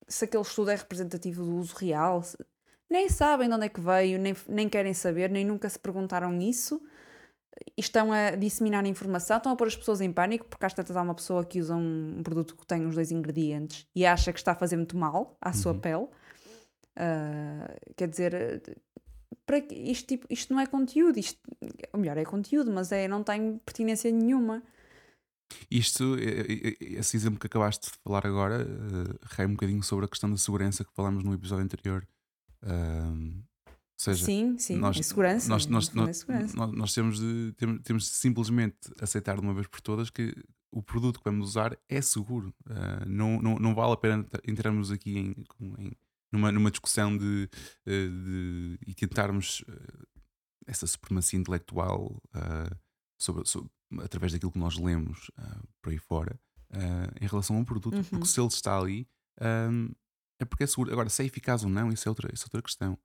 [0.08, 2.22] se aquele estudo é representativo do uso real?
[2.90, 6.36] Nem sabem de onde é que veio, nem, nem querem saber, nem nunca se perguntaram
[6.40, 6.82] isso.
[7.76, 11.02] Estão a disseminar informação, estão a pôr as pessoas em pânico, porque às tantas há
[11.02, 14.52] uma pessoa que usa um produto que tem os dois ingredientes e acha que está
[14.52, 15.80] a fazer muito mal à sua uhum.
[15.80, 16.08] pele.
[16.96, 18.62] Uh, quer dizer,
[19.46, 21.38] para isto, tipo, isto não é conteúdo, isto,
[21.92, 24.62] ou melhor, é conteúdo, mas é, não tem pertinência nenhuma.
[25.70, 26.16] Isto,
[26.80, 30.36] esse exemplo que acabaste de falar agora, uh, rai um bocadinho sobre a questão da
[30.36, 32.06] segurança que falámos no episódio anterior.
[32.62, 33.42] Uh,
[33.96, 35.48] seja, sim, sim, nós, segurança.
[35.48, 39.66] Nós, nós, nós, nós, nós temos, de, temos, temos de simplesmente aceitar de uma vez
[39.66, 40.34] por todas que
[40.72, 42.52] o produto que vamos usar é seguro.
[42.66, 45.34] Uh, não, não, não vale a pena entrarmos aqui em,
[45.78, 45.92] em
[46.34, 47.48] numa, numa discussão de,
[47.86, 50.06] eh, de, e tentarmos eh,
[50.66, 52.76] essa supremacia intelectual uh,
[53.18, 53.70] sobre, sobre,
[54.00, 57.96] através daquilo que nós lemos uh, por aí fora uh, em relação a um produto,
[57.96, 58.04] uhum.
[58.04, 59.06] porque se ele está ali
[59.40, 59.90] um,
[60.40, 60.92] é porque é seguro.
[60.92, 62.98] Agora, se é eficaz ou não, isso é outra, isso é outra questão.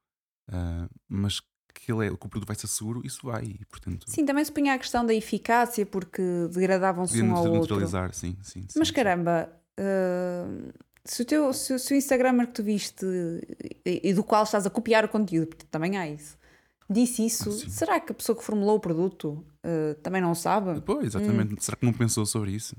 [1.08, 1.42] mas
[1.76, 3.44] que, ele é, que o produto vai ser seguro, isso vai.
[3.44, 7.80] E, portanto, sim, também se punha a questão da eficácia, porque degradavam-se um ao outro.
[8.14, 10.74] Sim, sim, sim, mas caramba, uh,
[11.06, 13.06] se o, teu, se, se o Instagramer que tu viste
[13.86, 16.38] e, e, do qual estás a copiar o conteúdo, porque também há isso,
[16.90, 20.82] disse isso, ah, será que a pessoa que formulou o produto uh, também não sabe?
[20.82, 21.54] Pois, exatamente.
[21.54, 21.58] Hum.
[21.60, 22.76] Será que não pensou sobre isso?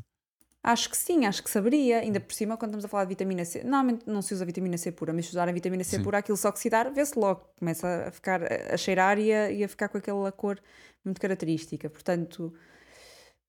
[0.62, 2.00] Acho que sim, acho que saberia.
[2.00, 4.76] Ainda por cima, quando estamos a falar de vitamina C, normalmente não se usa vitamina
[4.76, 6.02] C pura, mas se usar a vitamina C sim.
[6.02, 7.40] pura, aquilo se oxidar, vê-se logo.
[7.58, 10.60] Começa a ficar a cheirar e a, e a ficar com aquela cor
[11.02, 11.88] muito característica.
[11.88, 12.52] Portanto,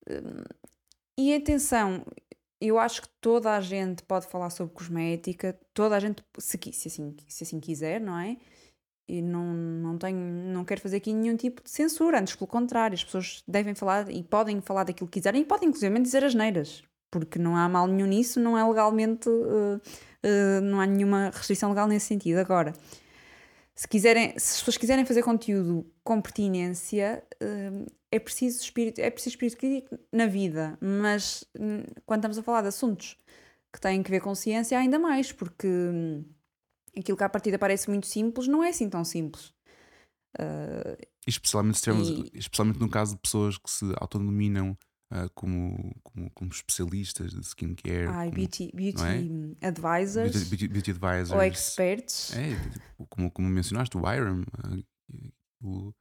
[0.10, 0.44] hum,
[1.18, 2.06] e atenção,
[2.62, 6.88] eu acho que toda a gente pode falar sobre cosmética, toda a gente, se, se,
[6.88, 8.38] assim, se assim quiser, não é?
[9.08, 12.94] E não, não, tenho, não quero fazer aqui nenhum tipo de censura, antes pelo contrário,
[12.94, 16.36] as pessoas devem falar e podem falar daquilo que quiserem e podem inclusive dizer as
[16.36, 21.32] neiras, porque não há mal nenhum nisso, não é legalmente, uh, uh, não há nenhuma
[21.34, 22.38] restrição legal nesse sentido.
[22.38, 22.74] Agora,
[23.82, 29.10] se, quiserem, se as pessoas quiserem fazer conteúdo com pertinência, uh, é preciso espírito, é
[29.10, 33.18] preciso espírito crítico na vida, mas hum, quando estamos a falar de assuntos
[33.74, 36.24] que têm que ver com ciência, ainda mais, porque hum,
[36.96, 39.48] aquilo que à partida parece muito simples não é assim tão simples.
[40.40, 42.32] Uh, especialmente, se tivermos, e...
[42.36, 44.78] especialmente no caso de pessoas que se autodenominam
[45.12, 48.08] uh, como, como, como, especialistas de skincare.
[48.08, 49.04] Ai, como, beauty, beauty
[49.62, 49.68] é?
[49.68, 50.32] advisors.
[50.32, 51.32] Beauty, beauty, beauty, advisors.
[51.32, 52.34] Ou experts.
[52.34, 52.56] É,
[53.10, 54.42] como, como mencionaste, o Iron.
[54.42, 54.84] Uh,
[55.62, 55.94] o,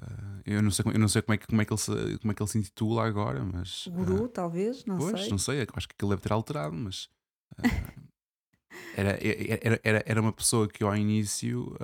[0.00, 2.18] Uh, eu não sei, eu não sei como, é que, como, é que ele se,
[2.20, 3.86] como é que ele se intitula agora, mas.
[3.88, 5.30] Guru, uh, talvez, não pois, sei.
[5.30, 7.10] não sei, acho que ele deve ter alterado, mas.
[7.58, 8.10] Uh,
[8.96, 11.76] era, era, era, era uma pessoa que eu ao início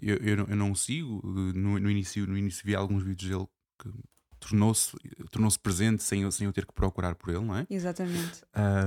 [0.00, 1.20] eu, eu, não, eu não o sigo.
[1.24, 3.90] No, no, início, no início vi alguns vídeos dele que
[4.40, 4.96] tornou-se
[5.30, 7.66] tornou presente sem, sem eu ter que procurar por ele, não é?
[7.70, 8.42] Exatamente.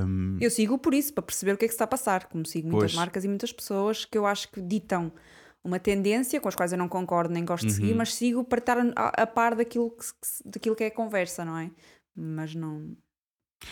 [0.06, 2.26] Um, eu sigo por isso, para perceber o que é que se está a passar.
[2.26, 2.96] Como sigo muitas pois.
[2.96, 5.12] marcas e muitas pessoas que eu acho que ditam
[5.64, 7.98] uma tendência com as quais eu não concordo nem gosto de seguir, uhum.
[7.98, 10.06] mas sigo para estar a, a par daquilo que,
[10.46, 11.72] daquilo que é a conversa, não é?
[12.16, 12.96] Mas não,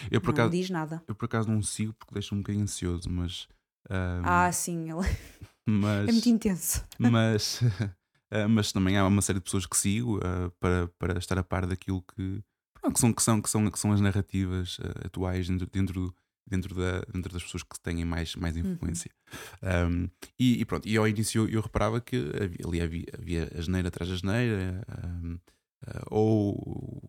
[0.09, 1.03] eu, por não acaso, diz nada.
[1.07, 3.47] Eu por acaso não sigo porque deixa-me um bocadinho ansioso, mas.
[3.89, 5.07] Um, ah, sim, ele
[5.67, 6.85] mas, é muito intenso.
[6.97, 7.61] Mas,
[8.31, 11.43] uh, mas também há uma série de pessoas que sigo uh, para, para estar a
[11.43, 12.43] par daquilo que,
[12.93, 16.15] que, são, que, são, que, são, que são as narrativas uh, atuais dentro, dentro
[16.51, 18.73] dentro, da, dentro das pessoas que têm mais, mais uhum.
[18.73, 19.11] influência.
[19.61, 20.03] Uhum.
[20.03, 23.51] Um, e, e, pronto, e ao início eu, eu reparava que havia, ali havia, havia
[23.57, 24.85] asneira atrás de asneira,
[25.23, 25.39] um,
[25.87, 27.01] ah, ou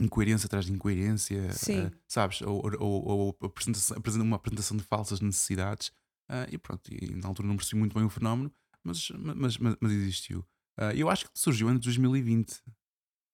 [0.00, 2.42] incoerência atrás de incoerência, uh, sabes?
[2.42, 5.88] Ou, ou, ou apresentação, uma apresentação de falsas necessidades.
[6.30, 8.52] Uh, e pronto, e na altura não percebi muito bem o fenómeno,
[8.84, 10.44] mas, mas, mas, mas existiu.
[10.96, 12.62] Eu acho que surgiu em 2020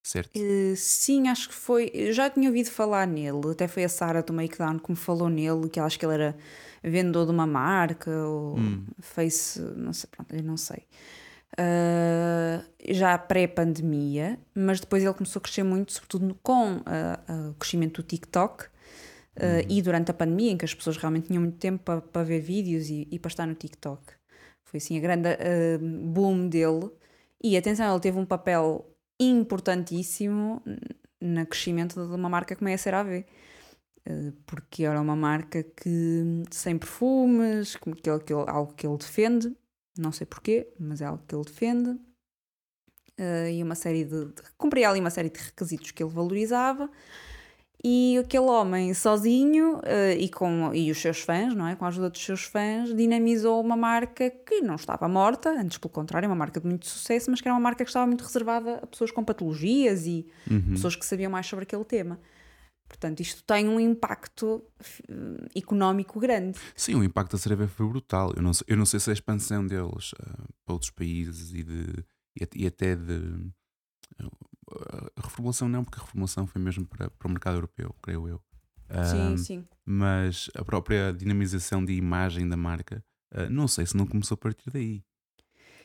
[0.04, 0.38] certo?
[0.38, 1.90] Uh, sim, acho que foi.
[1.94, 5.28] Eu já tinha ouvido falar nele, até foi a Sara do Makedown que me falou
[5.28, 6.36] nele, que acho que ele era
[6.82, 8.84] vendedor de uma marca ou hum.
[9.00, 9.60] face.
[9.60, 10.84] Não sei, pronto, eu não sei.
[11.58, 18.02] Uh, já pré-pandemia, mas depois ele começou a crescer muito, sobretudo com uh, o crescimento
[18.02, 18.66] do TikTok.
[19.36, 22.22] Uh, e durante a pandemia, em que as pessoas realmente tinham muito tempo para, para
[22.22, 24.00] ver vídeos e, e, para estar no TikTok.
[24.62, 25.28] Foi assim a grande
[25.80, 26.88] boom dele.
[27.44, 30.62] E atenção, ele teve um papel importantíssimo
[31.20, 33.26] no crescimento de uma marca como é a CeraVe
[34.06, 39.54] eh, porque era uma marca que sem perfumes, que, que, algo que ele defende,
[39.98, 44.42] não sei porquê, mas é algo que ele defende, uh, e uma série de, de.
[44.56, 46.90] cumpria ali uma série de requisitos que ele valorizava,
[47.86, 51.76] E aquele homem sozinho uh, e, com, e os seus fãs, não é?
[51.76, 55.92] com a ajuda dos seus fãs, dinamizou uma marca que não estava morta, antes pelo
[55.92, 58.76] contrário, uma marca de muito sucesso, mas que era uma marca que estava muito reservada
[58.82, 60.70] a pessoas com patologias e uhum.
[60.70, 62.18] pessoas que sabiam mais sobre aquele tema.
[62.88, 64.64] Portanto, isto tem um impacto
[65.10, 66.58] uh, económico grande.
[66.74, 68.32] Sim, o impacto da cerveja foi brutal.
[68.34, 71.62] Eu não sei, eu não sei se a expansão deles uh, para outros países e,
[71.62, 72.04] de,
[72.40, 73.52] e, e até de
[75.16, 78.40] a reformulação não, porque a reformulação foi mesmo para, para o mercado europeu, creio eu.
[79.10, 79.64] Sim, um, sim.
[79.84, 84.38] Mas a própria dinamização de imagem da marca, uh, não sei se não começou a
[84.38, 85.02] partir daí.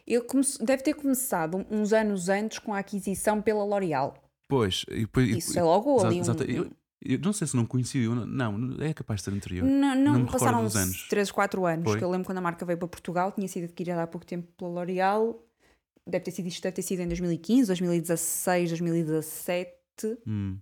[0.06, 0.44] Ele come...
[0.62, 4.16] deve ter começado uns anos antes com a aquisição pela L'Oréal.
[4.48, 6.20] Pois, e depois, isso é logo ali.
[6.20, 6.48] Exato, um...
[6.48, 6.72] eu,
[7.02, 9.66] eu, não sei se não coincidiu, não, é capaz de ser anterior.
[9.66, 11.08] Não, não, não me passaram uns anos.
[11.08, 11.98] 3, 4 anos, Foi.
[11.98, 14.48] que eu lembro quando a marca veio para Portugal, tinha sido adquirida há pouco tempo
[14.58, 15.40] pela L'Oréal
[16.10, 19.72] deve ter sido isto deve ter sido em 2015, 2016, 2017.
[20.28, 20.58] Hum.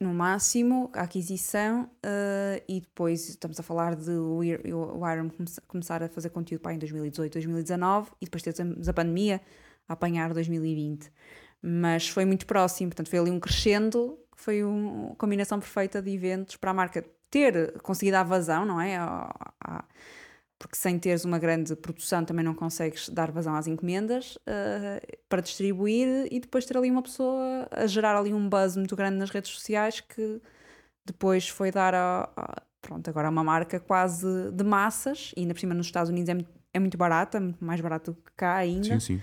[0.00, 5.30] No máximo, a aquisição, uh, e depois estamos a falar de o Iron
[5.68, 9.40] começar a fazer conteúdo para em 2018, 2019, e depois temos a pandemia
[9.88, 11.08] a apanhar 2020.
[11.62, 16.56] Mas foi muito próximo, portanto, foi ali um crescendo, foi uma combinação perfeita de eventos
[16.56, 18.96] para a marca ter conseguido a vazão, não é?
[18.96, 19.32] A,
[19.64, 19.84] a,
[20.62, 25.42] porque sem teres uma grande produção também não consegues dar vazão às encomendas uh, para
[25.42, 29.28] distribuir e depois ter ali uma pessoa a gerar ali um buzz muito grande nas
[29.28, 30.40] redes sociais que
[31.04, 35.58] depois foi dar a, a pronto, agora uma marca quase de massas e ainda por
[35.58, 39.00] cima nos Estados Unidos é, muito, é muito barata, muito mais barato que cá ainda.
[39.00, 39.22] Sim, sim.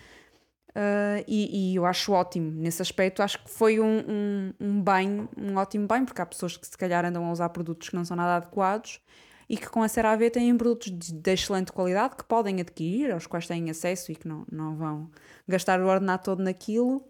[0.72, 3.24] Uh, e, e, eu acho ótimo nesse aspecto.
[3.24, 6.78] Acho que foi um, um, um bem, um ótimo bem, porque há pessoas que se
[6.78, 9.02] calhar andam a usar produtos que não são nada adequados
[9.50, 13.26] e que com a CeraVe têm produtos de, de, excelente qualidade que podem adquirir, aos
[13.26, 15.12] quais têm acesso e que não, não vão
[15.48, 17.04] gastar o ordenado todo naquilo.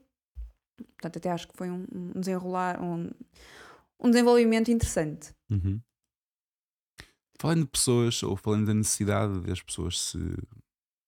[0.77, 3.09] Portanto, até acho que foi um, um desenrolar, um,
[3.99, 5.35] um desenvolvimento interessante.
[5.49, 5.81] Uhum.
[7.37, 10.19] Falando de pessoas, ou falando da necessidade das pessoas se,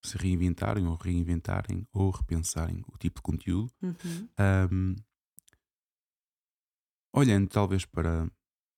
[0.04, 4.28] se reinventarem, ou reinventarem, ou repensarem o tipo de conteúdo, uhum.
[4.70, 4.96] um,
[7.13, 8.30] olhando talvez para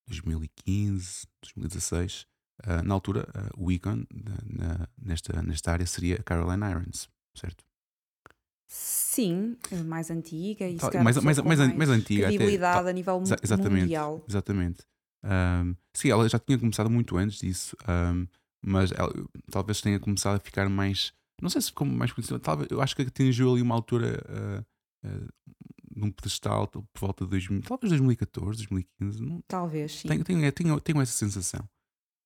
[0.07, 2.27] 2015, 2016,
[2.65, 7.65] Uh, na altura, uh, o icon na, nesta, nesta área seria Caroline Irons, certo?
[8.67, 12.23] Sim, mais antiga e Tal, mais, mais, mais, mais, mais antiga.
[12.23, 14.25] Credibilidade até, a nível exa exatamente, mundial.
[14.27, 14.83] Exatamente.
[15.23, 18.27] Um, sim, ela já tinha começado muito antes disso, um,
[18.65, 19.13] mas ela,
[19.51, 21.13] talvez tenha começado a ficar mais.
[21.41, 25.07] Não sei se ficou mais conhecida, talvez, eu acho que atingiu ali uma altura uh,
[25.07, 25.33] uh,
[25.95, 29.21] num pedestal por volta de 2000, talvez 2014, 2015.
[29.21, 30.07] Não, talvez, sim.
[30.07, 31.67] Tenho, tenho, tenho, tenho essa sensação.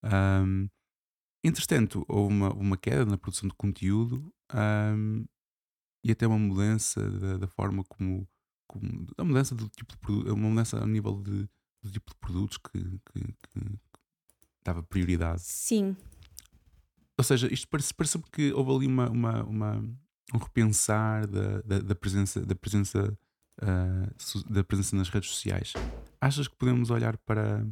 [0.04, 0.70] Um,
[1.44, 5.26] entretanto, houve uma, uma queda na produção de conteúdo um,
[6.04, 8.28] e até uma mudança da, da forma como,
[8.68, 11.50] como, a mudança do tipo de produto, uma mudança a nível de,
[11.84, 13.80] do tipo de produtos que, que, que
[14.64, 15.42] dava prioridade.
[15.42, 15.96] Sim.
[17.18, 19.98] Ou seja, isto parece, parece que houve ali uma, uma, uma
[20.34, 23.18] um repensar da, da, da, presença, da presença,
[23.62, 25.74] uh, da presença nas redes sociais.
[26.20, 27.66] Achas que podemos olhar para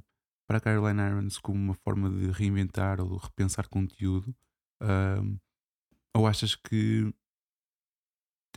[0.47, 4.35] para a Caroline Irons como uma forma de reinventar ou de repensar conteúdo?
[6.13, 7.13] Ou achas que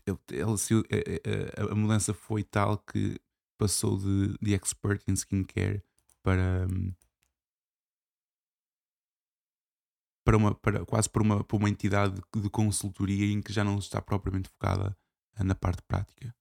[0.07, 3.21] ele, ele, se, a, a, a, mudança foi tal que
[3.59, 5.83] passou de, de expert em skincare
[6.23, 6.67] para,
[10.25, 13.79] para, uma, para quase para uma, para uma entidade de consultoria em que já não
[13.79, 14.97] está propriamente focada
[15.39, 16.35] na parte prática?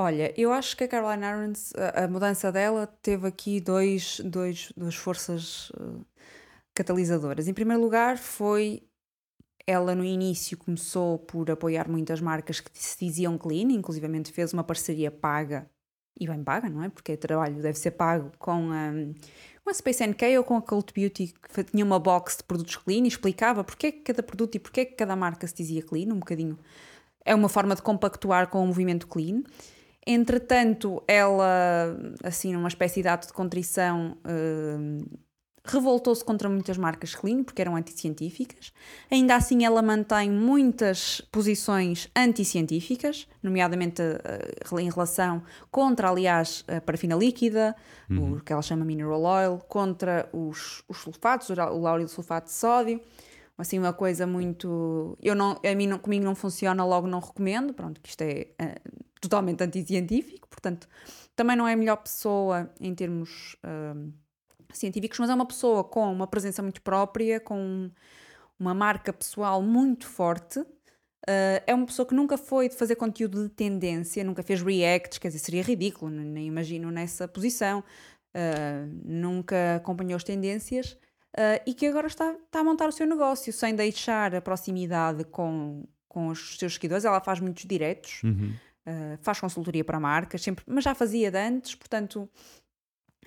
[0.00, 4.94] Olha, eu acho que a Caroline Irons, a, mudança dela teve aqui dois, dois, duas
[4.94, 6.02] forças uh,
[6.74, 7.46] catalisadoras.
[7.46, 8.82] Em primeiro lugar, foi
[9.66, 14.64] ela no início começou por apoiar muitas marcas que se diziam clean, inclusivamente fez uma
[14.64, 15.70] parceria paga
[16.18, 16.88] e bem paga, não é?
[16.88, 18.90] Porque o trabalho deve ser pago com a,
[19.62, 22.78] com a Space NK ou com a Cult Beauty, que tinha uma box de produtos
[22.78, 25.54] clean e explicava porque é que cada produto e porque é que cada marca se
[25.54, 26.58] dizia clean, um bocadinho.
[27.22, 29.42] É uma forma de compactuar com o movimento clean.
[30.06, 35.20] Entretanto, ela, assim, numa espécie de ato de contrição, uh,
[35.62, 38.72] revoltou-se contra muitas marcas clean porque eram anticientíficas.
[39.10, 47.14] Ainda assim, ela mantém muitas posições anticientíficas, nomeadamente uh, em relação contra, aliás, a parafina
[47.14, 47.76] líquida,
[48.08, 48.34] uhum.
[48.34, 53.00] o que ela chama mineral oil, contra os, os sulfatos, o láureo sulfato de sódio
[53.60, 57.74] assim uma coisa muito eu não a mim não, comigo não funciona logo não recomendo
[57.74, 60.88] pronto que isto é uh, totalmente anticientífico, portanto,
[61.36, 64.12] também não é a melhor pessoa em termos uh,
[64.72, 67.90] científicos, mas é uma pessoa com uma presença muito própria, com
[68.58, 70.60] uma marca pessoal muito forte.
[70.60, 75.18] Uh, é uma pessoa que nunca foi de fazer conteúdo de tendência, nunca fez reacts,
[75.18, 77.84] quer dizer, seria ridículo, nem imagino nessa posição.
[78.34, 80.92] Uh, nunca acompanhou as tendências
[81.36, 85.24] uh, e que agora está, está a montar o seu negócio sem deixar a proximidade
[85.24, 87.04] com, com os seus seguidores.
[87.04, 88.54] Ela faz muitos diretos, Uhum.
[88.90, 92.28] Uh, faz consultoria para marcas, sempre, mas já fazia de antes, portanto,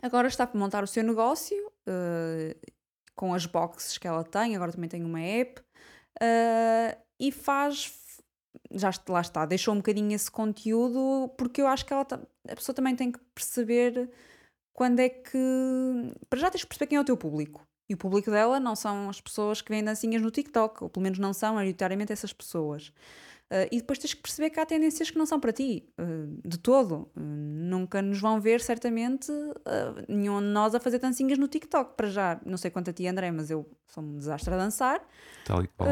[0.02, 1.58] agora está a montar o seu negócio
[1.88, 2.74] uh,
[3.16, 4.56] com as boxes que ela tem.
[4.56, 8.02] Agora também tem uma app uh, e faz.
[8.72, 12.06] Já lá está, deixou um bocadinho esse conteúdo porque eu acho que ela,
[12.48, 14.10] a pessoa também tem que perceber
[14.74, 15.38] quando é que.
[16.30, 17.66] Para já tens que perceber quem é o teu público.
[17.90, 21.04] E o público dela não são as pessoas que vêm dancinhas no TikTok, ou pelo
[21.04, 22.92] menos não são maioritariamente essas pessoas.
[23.54, 26.48] Uh, e depois tens que perceber que há tendências que não são para ti, uh,
[26.48, 27.08] de todo.
[27.16, 29.32] Uh, nunca nos vão ver, certamente,
[30.10, 31.96] nenhum de nós a fazer dancinhas no TikTok.
[31.96, 35.00] Para já, não sei quanto a ti, André, mas eu sou um desastre a dançar.
[35.46, 35.88] Tal e qual.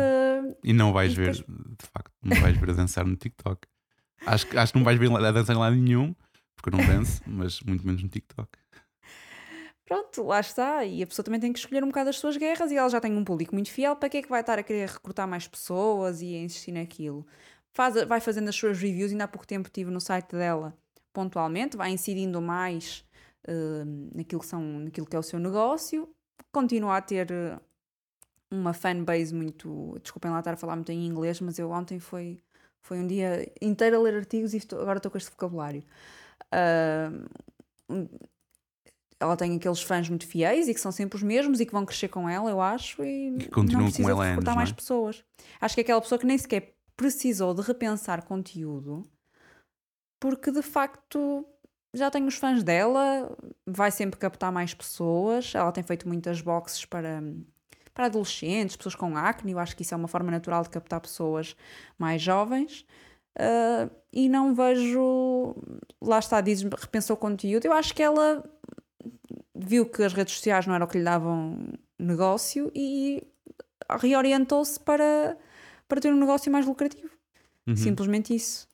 [0.64, 1.46] E não vais e ver, depois-
[1.80, 3.68] de facto, não vais ver a dançar no TikTok.
[4.26, 6.16] Acho, que- acho que não vais ver a dançar em lado nenhum,
[6.56, 8.50] porque eu não danço, mas muito menos no TikTok.
[9.92, 10.86] Pronto, lá está.
[10.86, 13.02] E a pessoa também tem que escolher um bocado as suas guerras e ela já
[13.02, 13.94] tem um público muito fiel.
[13.94, 17.28] Para que é que vai estar a querer recrutar mais pessoas e a insistir naquilo?
[17.74, 19.12] Faz, vai fazendo as suas reviews.
[19.12, 20.74] Ainda há pouco tempo estive no site dela
[21.12, 23.06] pontualmente, vai incidindo mais
[23.46, 23.84] eh,
[24.16, 26.08] naquilo, que são, naquilo que é o seu negócio.
[26.54, 27.60] Continua a ter eh,
[28.52, 29.98] uma fanbase muito.
[30.02, 32.42] Desculpem lá estar a falar muito em inglês, mas eu ontem foi,
[32.82, 35.84] foi um dia inteiro a ler artigos e estou- agora estou com este vocabulário.
[36.52, 37.12] Ah,
[39.22, 41.86] ela tem aqueles fãs muito fiéis e que são sempre os mesmos e que vão
[41.86, 44.56] crescer com ela, eu acho, e continuam não com precisa ela de há recrutar anos,
[44.58, 44.76] mais não é?
[44.76, 45.24] pessoas.
[45.60, 49.04] Acho que é aquela pessoa que nem sequer precisou de repensar conteúdo
[50.22, 51.44] porque de facto
[51.94, 55.54] já tem os fãs dela, vai sempre captar mais pessoas.
[55.54, 57.22] Ela tem feito muitas boxes para,
[57.94, 59.52] para adolescentes, pessoas com acne.
[59.52, 61.56] Eu acho que isso é uma forma natural de captar pessoas
[61.98, 62.86] mais jovens.
[63.38, 65.56] Ah, e não vejo.
[66.02, 67.66] Lá está, diz repensou o conteúdo.
[67.66, 68.44] Eu acho que ela
[69.56, 71.58] viu que as redes sociais não era o que lhe davam
[72.00, 73.22] negócio e
[74.00, 75.38] reorientou-se para,
[75.88, 77.10] para ter um negócio mais lucrativo.
[77.68, 77.76] Uhum.
[77.76, 78.68] Simplesmente isso.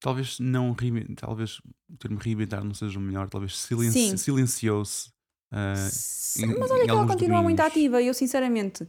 [0.00, 0.74] Talvez não
[1.16, 1.58] talvez
[1.90, 5.10] o termo reinventar não seja o melhor, talvez silenci- silenciou-se.
[5.50, 8.86] ah, Sim, em- mas olha que ela continua muito ativa e eu sinceramente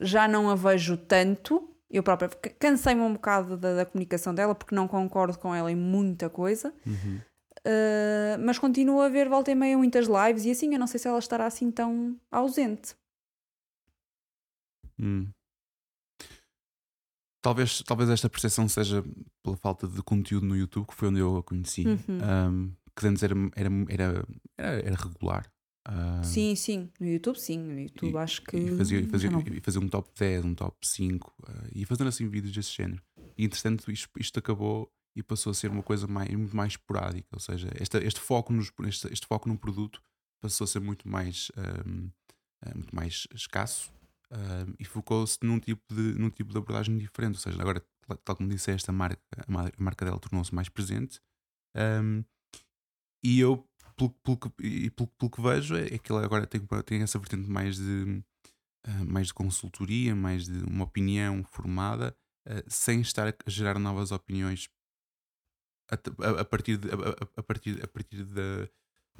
[0.00, 1.66] já não a vejo tanto.
[1.90, 5.70] Eu própria ca- cansei-me um bocado da, da comunicação dela porque não concordo com ela
[5.70, 6.72] em muita coisa.
[6.86, 7.20] Uhum.
[7.66, 10.98] Uh, mas continuo a ver volta e meia muitas lives e assim eu não sei
[10.98, 12.94] se ela estará assim tão ausente.
[14.98, 15.28] Hum.
[17.42, 19.02] Talvez, talvez esta percepção seja
[19.42, 21.86] pela falta de conteúdo no YouTube, que foi onde eu a conheci.
[21.86, 21.98] Uhum.
[22.08, 24.26] Um, que antes era, era, era,
[24.58, 25.50] era, regular.
[25.88, 29.60] Um, Sim, sim, no YouTube sim, no YouTube e- acho que E fazia, fazia, e
[29.60, 33.02] fazia um top 10, um top 5, uh, e fazendo assim vídeos desse género.
[33.38, 37.28] E entretanto isto, isto acabou e passou a ser uma coisa mais, muito mais esporádica,
[37.32, 40.00] ou seja, esta, este, foco nos, este, este foco num produto
[40.40, 41.50] passou a ser muito mais,
[41.86, 42.06] um,
[42.64, 43.92] uh, muito mais escasso
[44.30, 47.34] um, e focou-se num tipo, de, num tipo de abordagem diferente.
[47.34, 47.84] Ou seja, agora,
[48.24, 51.20] tal como disseste, a marca, a mar- a marca dela tornou-se mais presente.
[51.76, 52.24] um,
[53.22, 57.02] e eu, pelo, pelo, que, pelo, pelo que vejo, é que ela agora tem, tem
[57.02, 58.22] essa vertente mais de,
[58.86, 62.16] uh, mais de consultoria, mais de uma opinião formada,
[62.48, 64.68] uh, sem estar a gerar novas opiniões
[65.90, 68.68] a, a- a partir de, a, a- a partir, a partir da.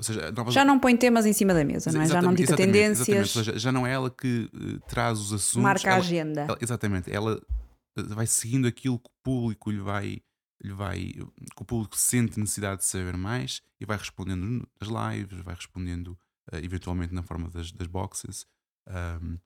[0.00, 2.06] Seja, novas Já não põe temas em cima da mesa, não é?
[2.06, 5.62] Já não dita tendências, seja, já não é ela que uh, traz os assuntos.
[5.62, 6.40] marca a ela- agenda.
[6.42, 10.22] ela- exatamente, ela uh, vai seguindo aquilo que o público lhe vai,
[10.64, 15.38] lhe vai, que o público sente necessidade de saber mais e vai respondendo nas lives,
[15.44, 16.16] vai respondendo
[16.50, 18.46] uh, eventualmente na forma das, das boxes,
[18.88, 19.36] um,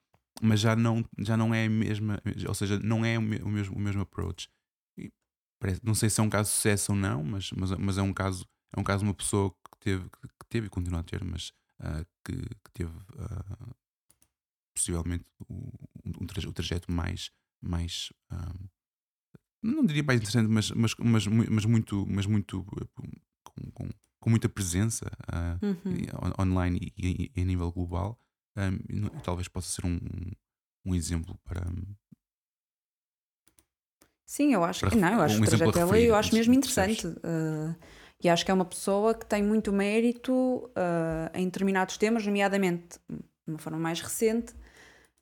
[0.41, 3.81] mas já não, já não é a mesma, ou seja, não é o mesmo, o
[3.81, 4.49] mesmo approach.
[5.83, 8.13] Não sei se é um caso de sucesso ou não, mas, mas, mas é um
[8.13, 8.47] caso,
[8.77, 11.53] é um caso de uma pessoa que teve, que teve e continua a ter, mas
[11.81, 13.75] uh, que, que teve uh,
[14.75, 15.73] possivelmente o,
[16.21, 18.69] um traje- o trajeto mais, mais um,
[19.63, 23.89] não diria mais interessante, mas, mas, mas, mas muito, mas muito uh, com, com,
[24.21, 26.07] com muita presença uh, Uhum.
[26.39, 28.19] on- online e, e- a nível global.
[28.57, 29.99] um, talvez possa ser um-
[30.87, 31.63] um exemplo para.
[34.27, 36.35] Sim, eu acho Para que não, eu acho um que o trajeto dela eu acho
[36.35, 37.07] mesmo interessante.
[37.07, 37.75] uh,
[38.23, 42.99] e acho que é uma pessoa que tem muito mérito uh, em determinados temas, nomeadamente
[43.11, 43.19] de
[43.53, 44.55] uma forma mais recente,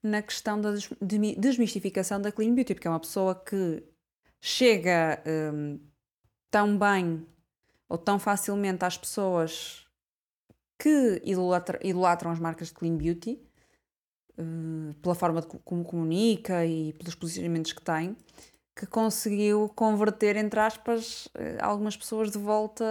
[0.03, 0.71] na questão da
[1.37, 3.83] desmistificação da clean beauty, porque é uma pessoa que
[4.41, 5.21] chega
[5.53, 5.81] um,
[6.51, 7.27] tão bem
[7.89, 9.85] ou tão facilmente às pessoas
[10.79, 13.41] que idolatra- idolatram as marcas de clean beauty
[14.39, 18.17] uh, pela forma de co- como comunica e pelos posicionamentos que tem
[18.75, 22.85] que conseguiu converter, entre aspas, eh, algumas pessoas de volta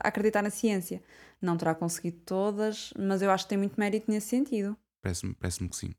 [0.00, 1.02] a acreditar na ciência.
[1.40, 4.76] Não terá conseguido todas, mas eu acho que tem muito mérito nesse sentido.
[5.02, 5.94] Parece-me parece que sim.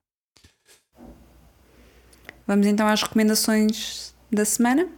[2.46, 4.90] Vamos então às recomendações da semana?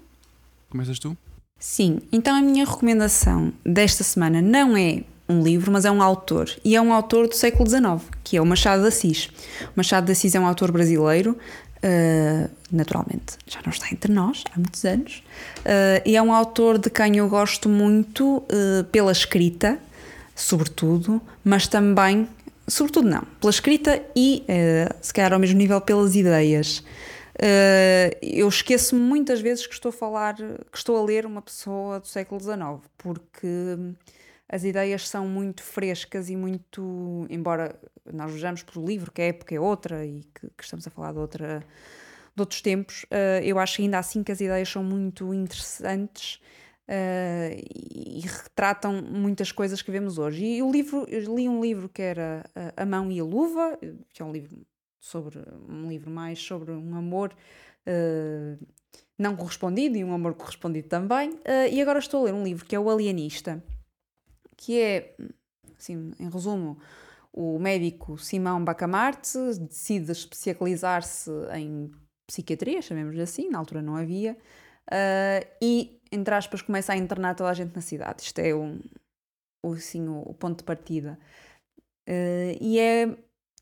[0.69, 1.17] Começas tu?
[1.59, 6.49] Sim, então a minha recomendação desta semana não é um livro, mas é um autor.
[6.63, 9.29] E é um autor do século XIX, que é o Machado de Assis.
[9.63, 11.37] O Machado de Assis é um autor brasileiro,
[11.83, 15.23] uh, naturalmente já não está entre nós há muitos anos,
[15.59, 19.79] uh, e é um autor de quem eu gosto muito uh, pela escrita,
[20.35, 22.27] sobretudo, mas também,
[22.67, 24.43] sobretudo não, pela escrita e,
[25.01, 26.83] se calhar ao mesmo nível, pelas ideias.
[28.21, 32.07] Eu esqueço-me muitas vezes que estou a falar, que estou a ler uma pessoa do
[32.07, 33.77] século XIX, porque
[34.51, 37.25] as ideias são muito frescas e muito.
[37.29, 37.79] Embora
[38.11, 41.13] nós vejamos pelo livro que a época é outra e que, que estamos a falar
[41.13, 41.59] de, outra,
[42.35, 46.41] de outros tempos, uh, eu acho ainda assim que as ideias são muito interessantes.
[46.89, 50.43] Uh, e, e retratam muitas coisas que vemos hoje.
[50.43, 52.43] E o livro, eu li um livro que era
[52.75, 53.79] A Mão e a Luva,
[54.09, 54.65] que é um livro
[54.99, 55.39] sobre
[55.69, 57.33] um livro mais sobre um amor
[57.87, 58.65] uh,
[59.17, 61.29] não correspondido e um amor correspondido também.
[61.29, 63.63] Uh, e agora estou a ler um livro que é O Alienista,
[64.61, 65.15] que é,
[65.77, 66.77] assim, em resumo,
[67.33, 71.91] o médico Simão Bacamarte decide especializar-se em
[72.27, 74.37] psiquiatria, chamemos-lhe assim, na altura não havia,
[74.87, 78.21] uh, e, entre aspas, começa a internar toda a gente na cidade.
[78.21, 78.79] Isto é um,
[79.73, 81.17] assim, o, o ponto de partida.
[82.07, 83.17] Uh, e é,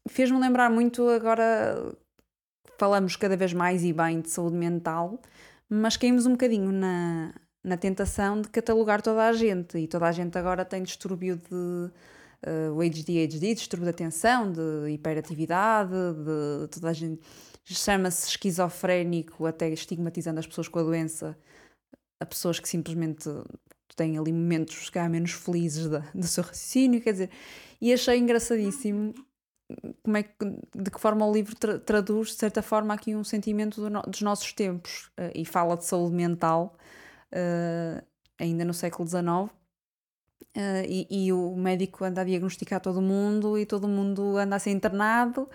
[0.09, 1.95] fez-me lembrar muito agora,
[2.77, 5.17] falamos cada vez mais e bem de saúde mental,
[5.69, 7.33] mas caímos um bocadinho na,
[7.63, 9.77] na tentação de catalogar toda a gente.
[9.77, 14.91] E toda a gente agora tem distúrbio de uh, o ADHD, distúrbio de atenção, de
[14.91, 17.21] hiperatividade, de toda a gente
[17.65, 21.37] chama-se esquizofrénico, até estigmatizando as pessoas com a doença,
[22.19, 23.29] a pessoas que simplesmente
[23.95, 27.29] têm ali momentos calhar menos felizes do seu raciocínio, quer dizer,
[27.81, 29.13] e achei engraçadíssimo
[30.01, 30.33] como é que,
[30.75, 34.01] de que forma o livro tra traduz, de certa forma, aqui um sentimento do no,
[34.01, 36.75] dos nossos tempos uh, e fala de saúde mental
[37.33, 38.03] uh,
[38.37, 39.23] ainda no século XIX.
[39.23, 39.49] Uh,
[40.55, 44.59] eh, e, e, o médico anda a diagnosticar todo mundo e todo mundo anda a
[44.59, 45.47] ser internado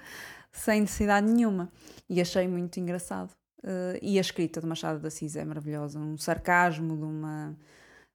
[0.53, 1.70] sem necessidade nenhuma.
[2.09, 3.31] E achei muito engraçado.
[3.59, 5.99] Uh, e a escrita de Machado de Assis é maravilhosa.
[5.99, 7.57] Um sarcasmo, de uma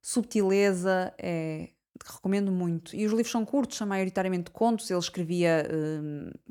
[0.02, 1.70] subtileza, é,
[2.06, 2.96] recomendo muito.
[2.96, 4.90] E os livros são curtos, são maioritariamente contos.
[4.90, 5.68] Ele escrevia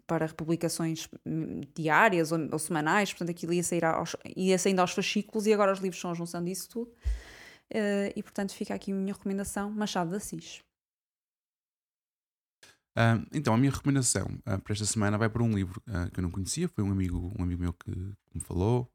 [0.09, 4.93] para republicações hum, diárias ou, ou, semanais, portanto aquilo ia, sair aos, ia saindo aos
[4.93, 6.91] fascículos e agora os livros são a junção disso tudo.
[7.71, 10.63] Uh, e portanto fica aqui a minha recomendação: Machado de Assis.
[12.97, 15.81] Uh, então, a minha recomendação uh, para esta semana vai para um livro
[16.13, 16.69] que eu não conhecia.
[16.69, 18.91] Foi um amigo, um amigo meu que, que me falou.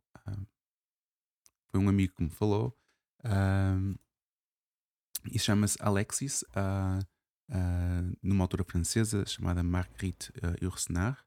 [1.72, 2.76] foi um amigo que me falou.
[5.32, 7.05] e chama-se Alexis uh,
[8.22, 11.24] numa autora francesa chamada Marguerite uh, Yourcenar.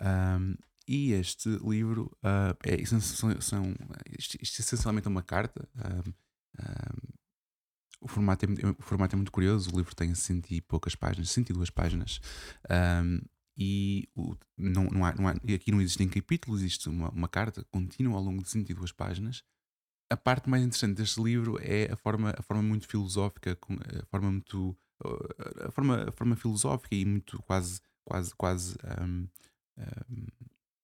[0.00, 0.54] Um,
[0.88, 3.00] e este livro uh, é, são,
[3.40, 3.74] são,
[4.18, 5.68] isto, é essencialmente uma carta.
[5.76, 6.10] Um,
[6.58, 7.12] um,
[8.00, 9.70] o, formato é, o formato é muito curioso.
[9.72, 12.20] O livro tem cento e poucas páginas, 102 páginas.
[12.68, 13.20] Um,
[13.56, 17.62] e o, não, não, há, não há, aqui não existem capítulos, existe uma, uma carta
[17.70, 19.44] contínua ao longo de 102 páginas.
[20.10, 23.56] A parte mais interessante deste livro é a forma, a forma muito filosófica,
[24.02, 24.76] a forma muito
[25.66, 28.76] a forma, a forma filosófica e muito quase, quase, quase.
[29.00, 29.28] Um,
[29.78, 30.26] um,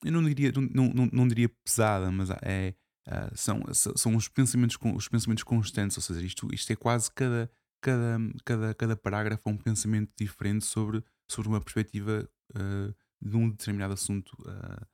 [0.05, 2.75] eu não diria, não, não, não diria pesada, mas é,
[3.09, 7.51] uh, são, são os pensamentos, os pensamentos constantes, ou seja, isto, isto é quase cada,
[7.81, 13.51] cada, cada, cada parágrafo é um pensamento diferente sobre, sobre uma perspectiva uh, de um
[13.51, 14.87] determinado assunto uh,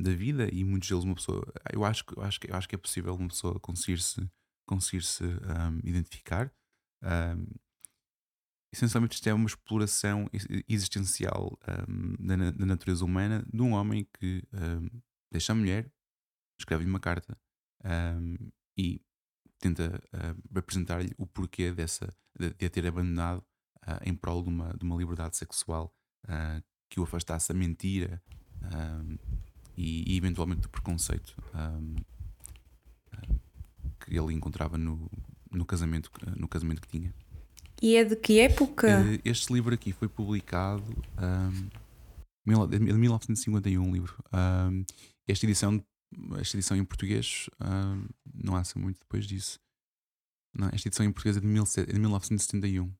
[0.00, 2.74] da vida e muitos deles uma pessoa eu acho que eu acho eu acho que
[2.74, 4.26] é possível uma pessoa conseguir se
[4.66, 6.50] conseguir se um, identificar
[7.02, 7.46] um,
[8.72, 10.28] essencialmente isto é uma exploração
[10.68, 11.58] existencial
[11.88, 15.00] um, da, da, natureza humana de um homem que um,
[15.30, 15.90] deixa a mulher,
[16.58, 17.36] escreve uma carta
[17.84, 19.00] um, e
[19.58, 23.44] tenta uh, apresentar-lhe o porquê dessa, de, de a ter abandonado
[23.86, 25.94] uh, em prol de uma, de uma liberdade sexual
[26.24, 28.22] uh, que o afastasse da mentira
[29.76, 31.36] e, e, eventualmente do preconceito
[34.00, 35.08] que ele encontrava no,
[35.50, 37.14] no, casamento, no casamento que tinha.
[37.80, 38.88] E é de que época?
[38.88, 40.82] Eh, este livro aqui foi publicado
[42.46, 44.24] um, de 1951, livro.
[44.32, 44.84] Um,
[45.28, 45.84] esta edição,
[46.40, 49.60] esta edição em português um, não há ser muito depois disso.
[50.56, 52.84] Não, esta edição em português é de, mil, é de 1971.
[52.84, 52.92] Uh,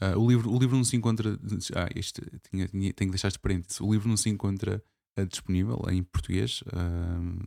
[0.00, 1.36] ah, o, livro, o livro não se encontra.
[1.74, 2.20] Ah, este
[2.50, 3.80] tinha, tinha, tenho que deixar este parênteses.
[3.80, 4.82] O livro não se encontra
[5.18, 6.62] uh, disponível em português.
[6.62, 7.44] Uh,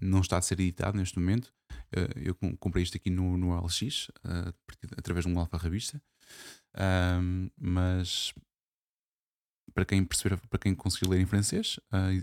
[0.00, 1.52] não está a ser editado neste momento.
[1.94, 4.08] Uh, eu comprei isto aqui no, no LX,
[4.96, 6.00] através de um alfa revista.
[7.56, 8.32] mas
[9.74, 11.78] para quem perceber, para quem conseguir ler em francês,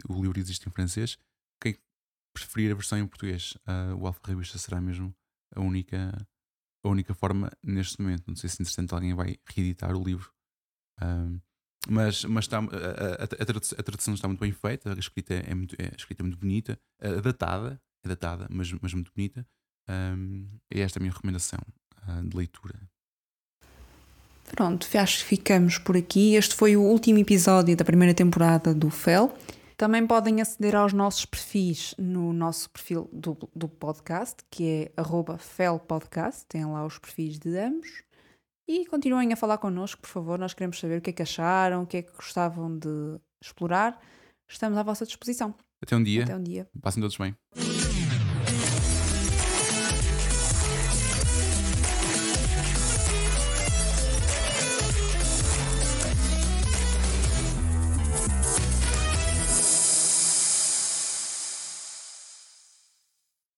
[0.10, 1.18] o livro existe em francês.
[1.62, 1.78] Quem
[2.34, 3.58] preferir a versão em português,
[3.98, 5.16] o alfa revista será mesmo
[5.56, 6.12] a única,
[6.84, 8.28] a única forma neste momento.
[8.28, 10.32] Não sei se interessante alguém vai reeditar o livro.
[11.90, 15.76] Mas, mas está, a, a, a, tradução está muito bem feita, a escrita é muito,
[15.80, 19.48] é, escrita é muito bonita, é datada, é datada, mas, mas muito bonita.
[19.90, 21.60] Um, é esta a minha recomendação
[22.08, 22.76] uh, de leitura.
[24.56, 26.36] Pronto, acho que ficamos por aqui.
[26.36, 29.34] Este foi o último episódio da primeira temporada do FEL.
[29.76, 36.46] Também podem aceder aos nossos perfis no nosso perfil do, do podcast, que é FELPodcast.
[36.48, 38.02] Tem lá os perfis de ambos.
[38.68, 40.40] E continuem a falar connosco, por favor.
[40.40, 44.02] Nós queremos saber o que é que acharam, o que é que gostavam de explorar.
[44.50, 45.54] Estamos à vossa disposição.
[45.82, 46.24] Até um dia.
[46.24, 46.68] Até um dia.
[46.82, 47.36] Passem todos bem.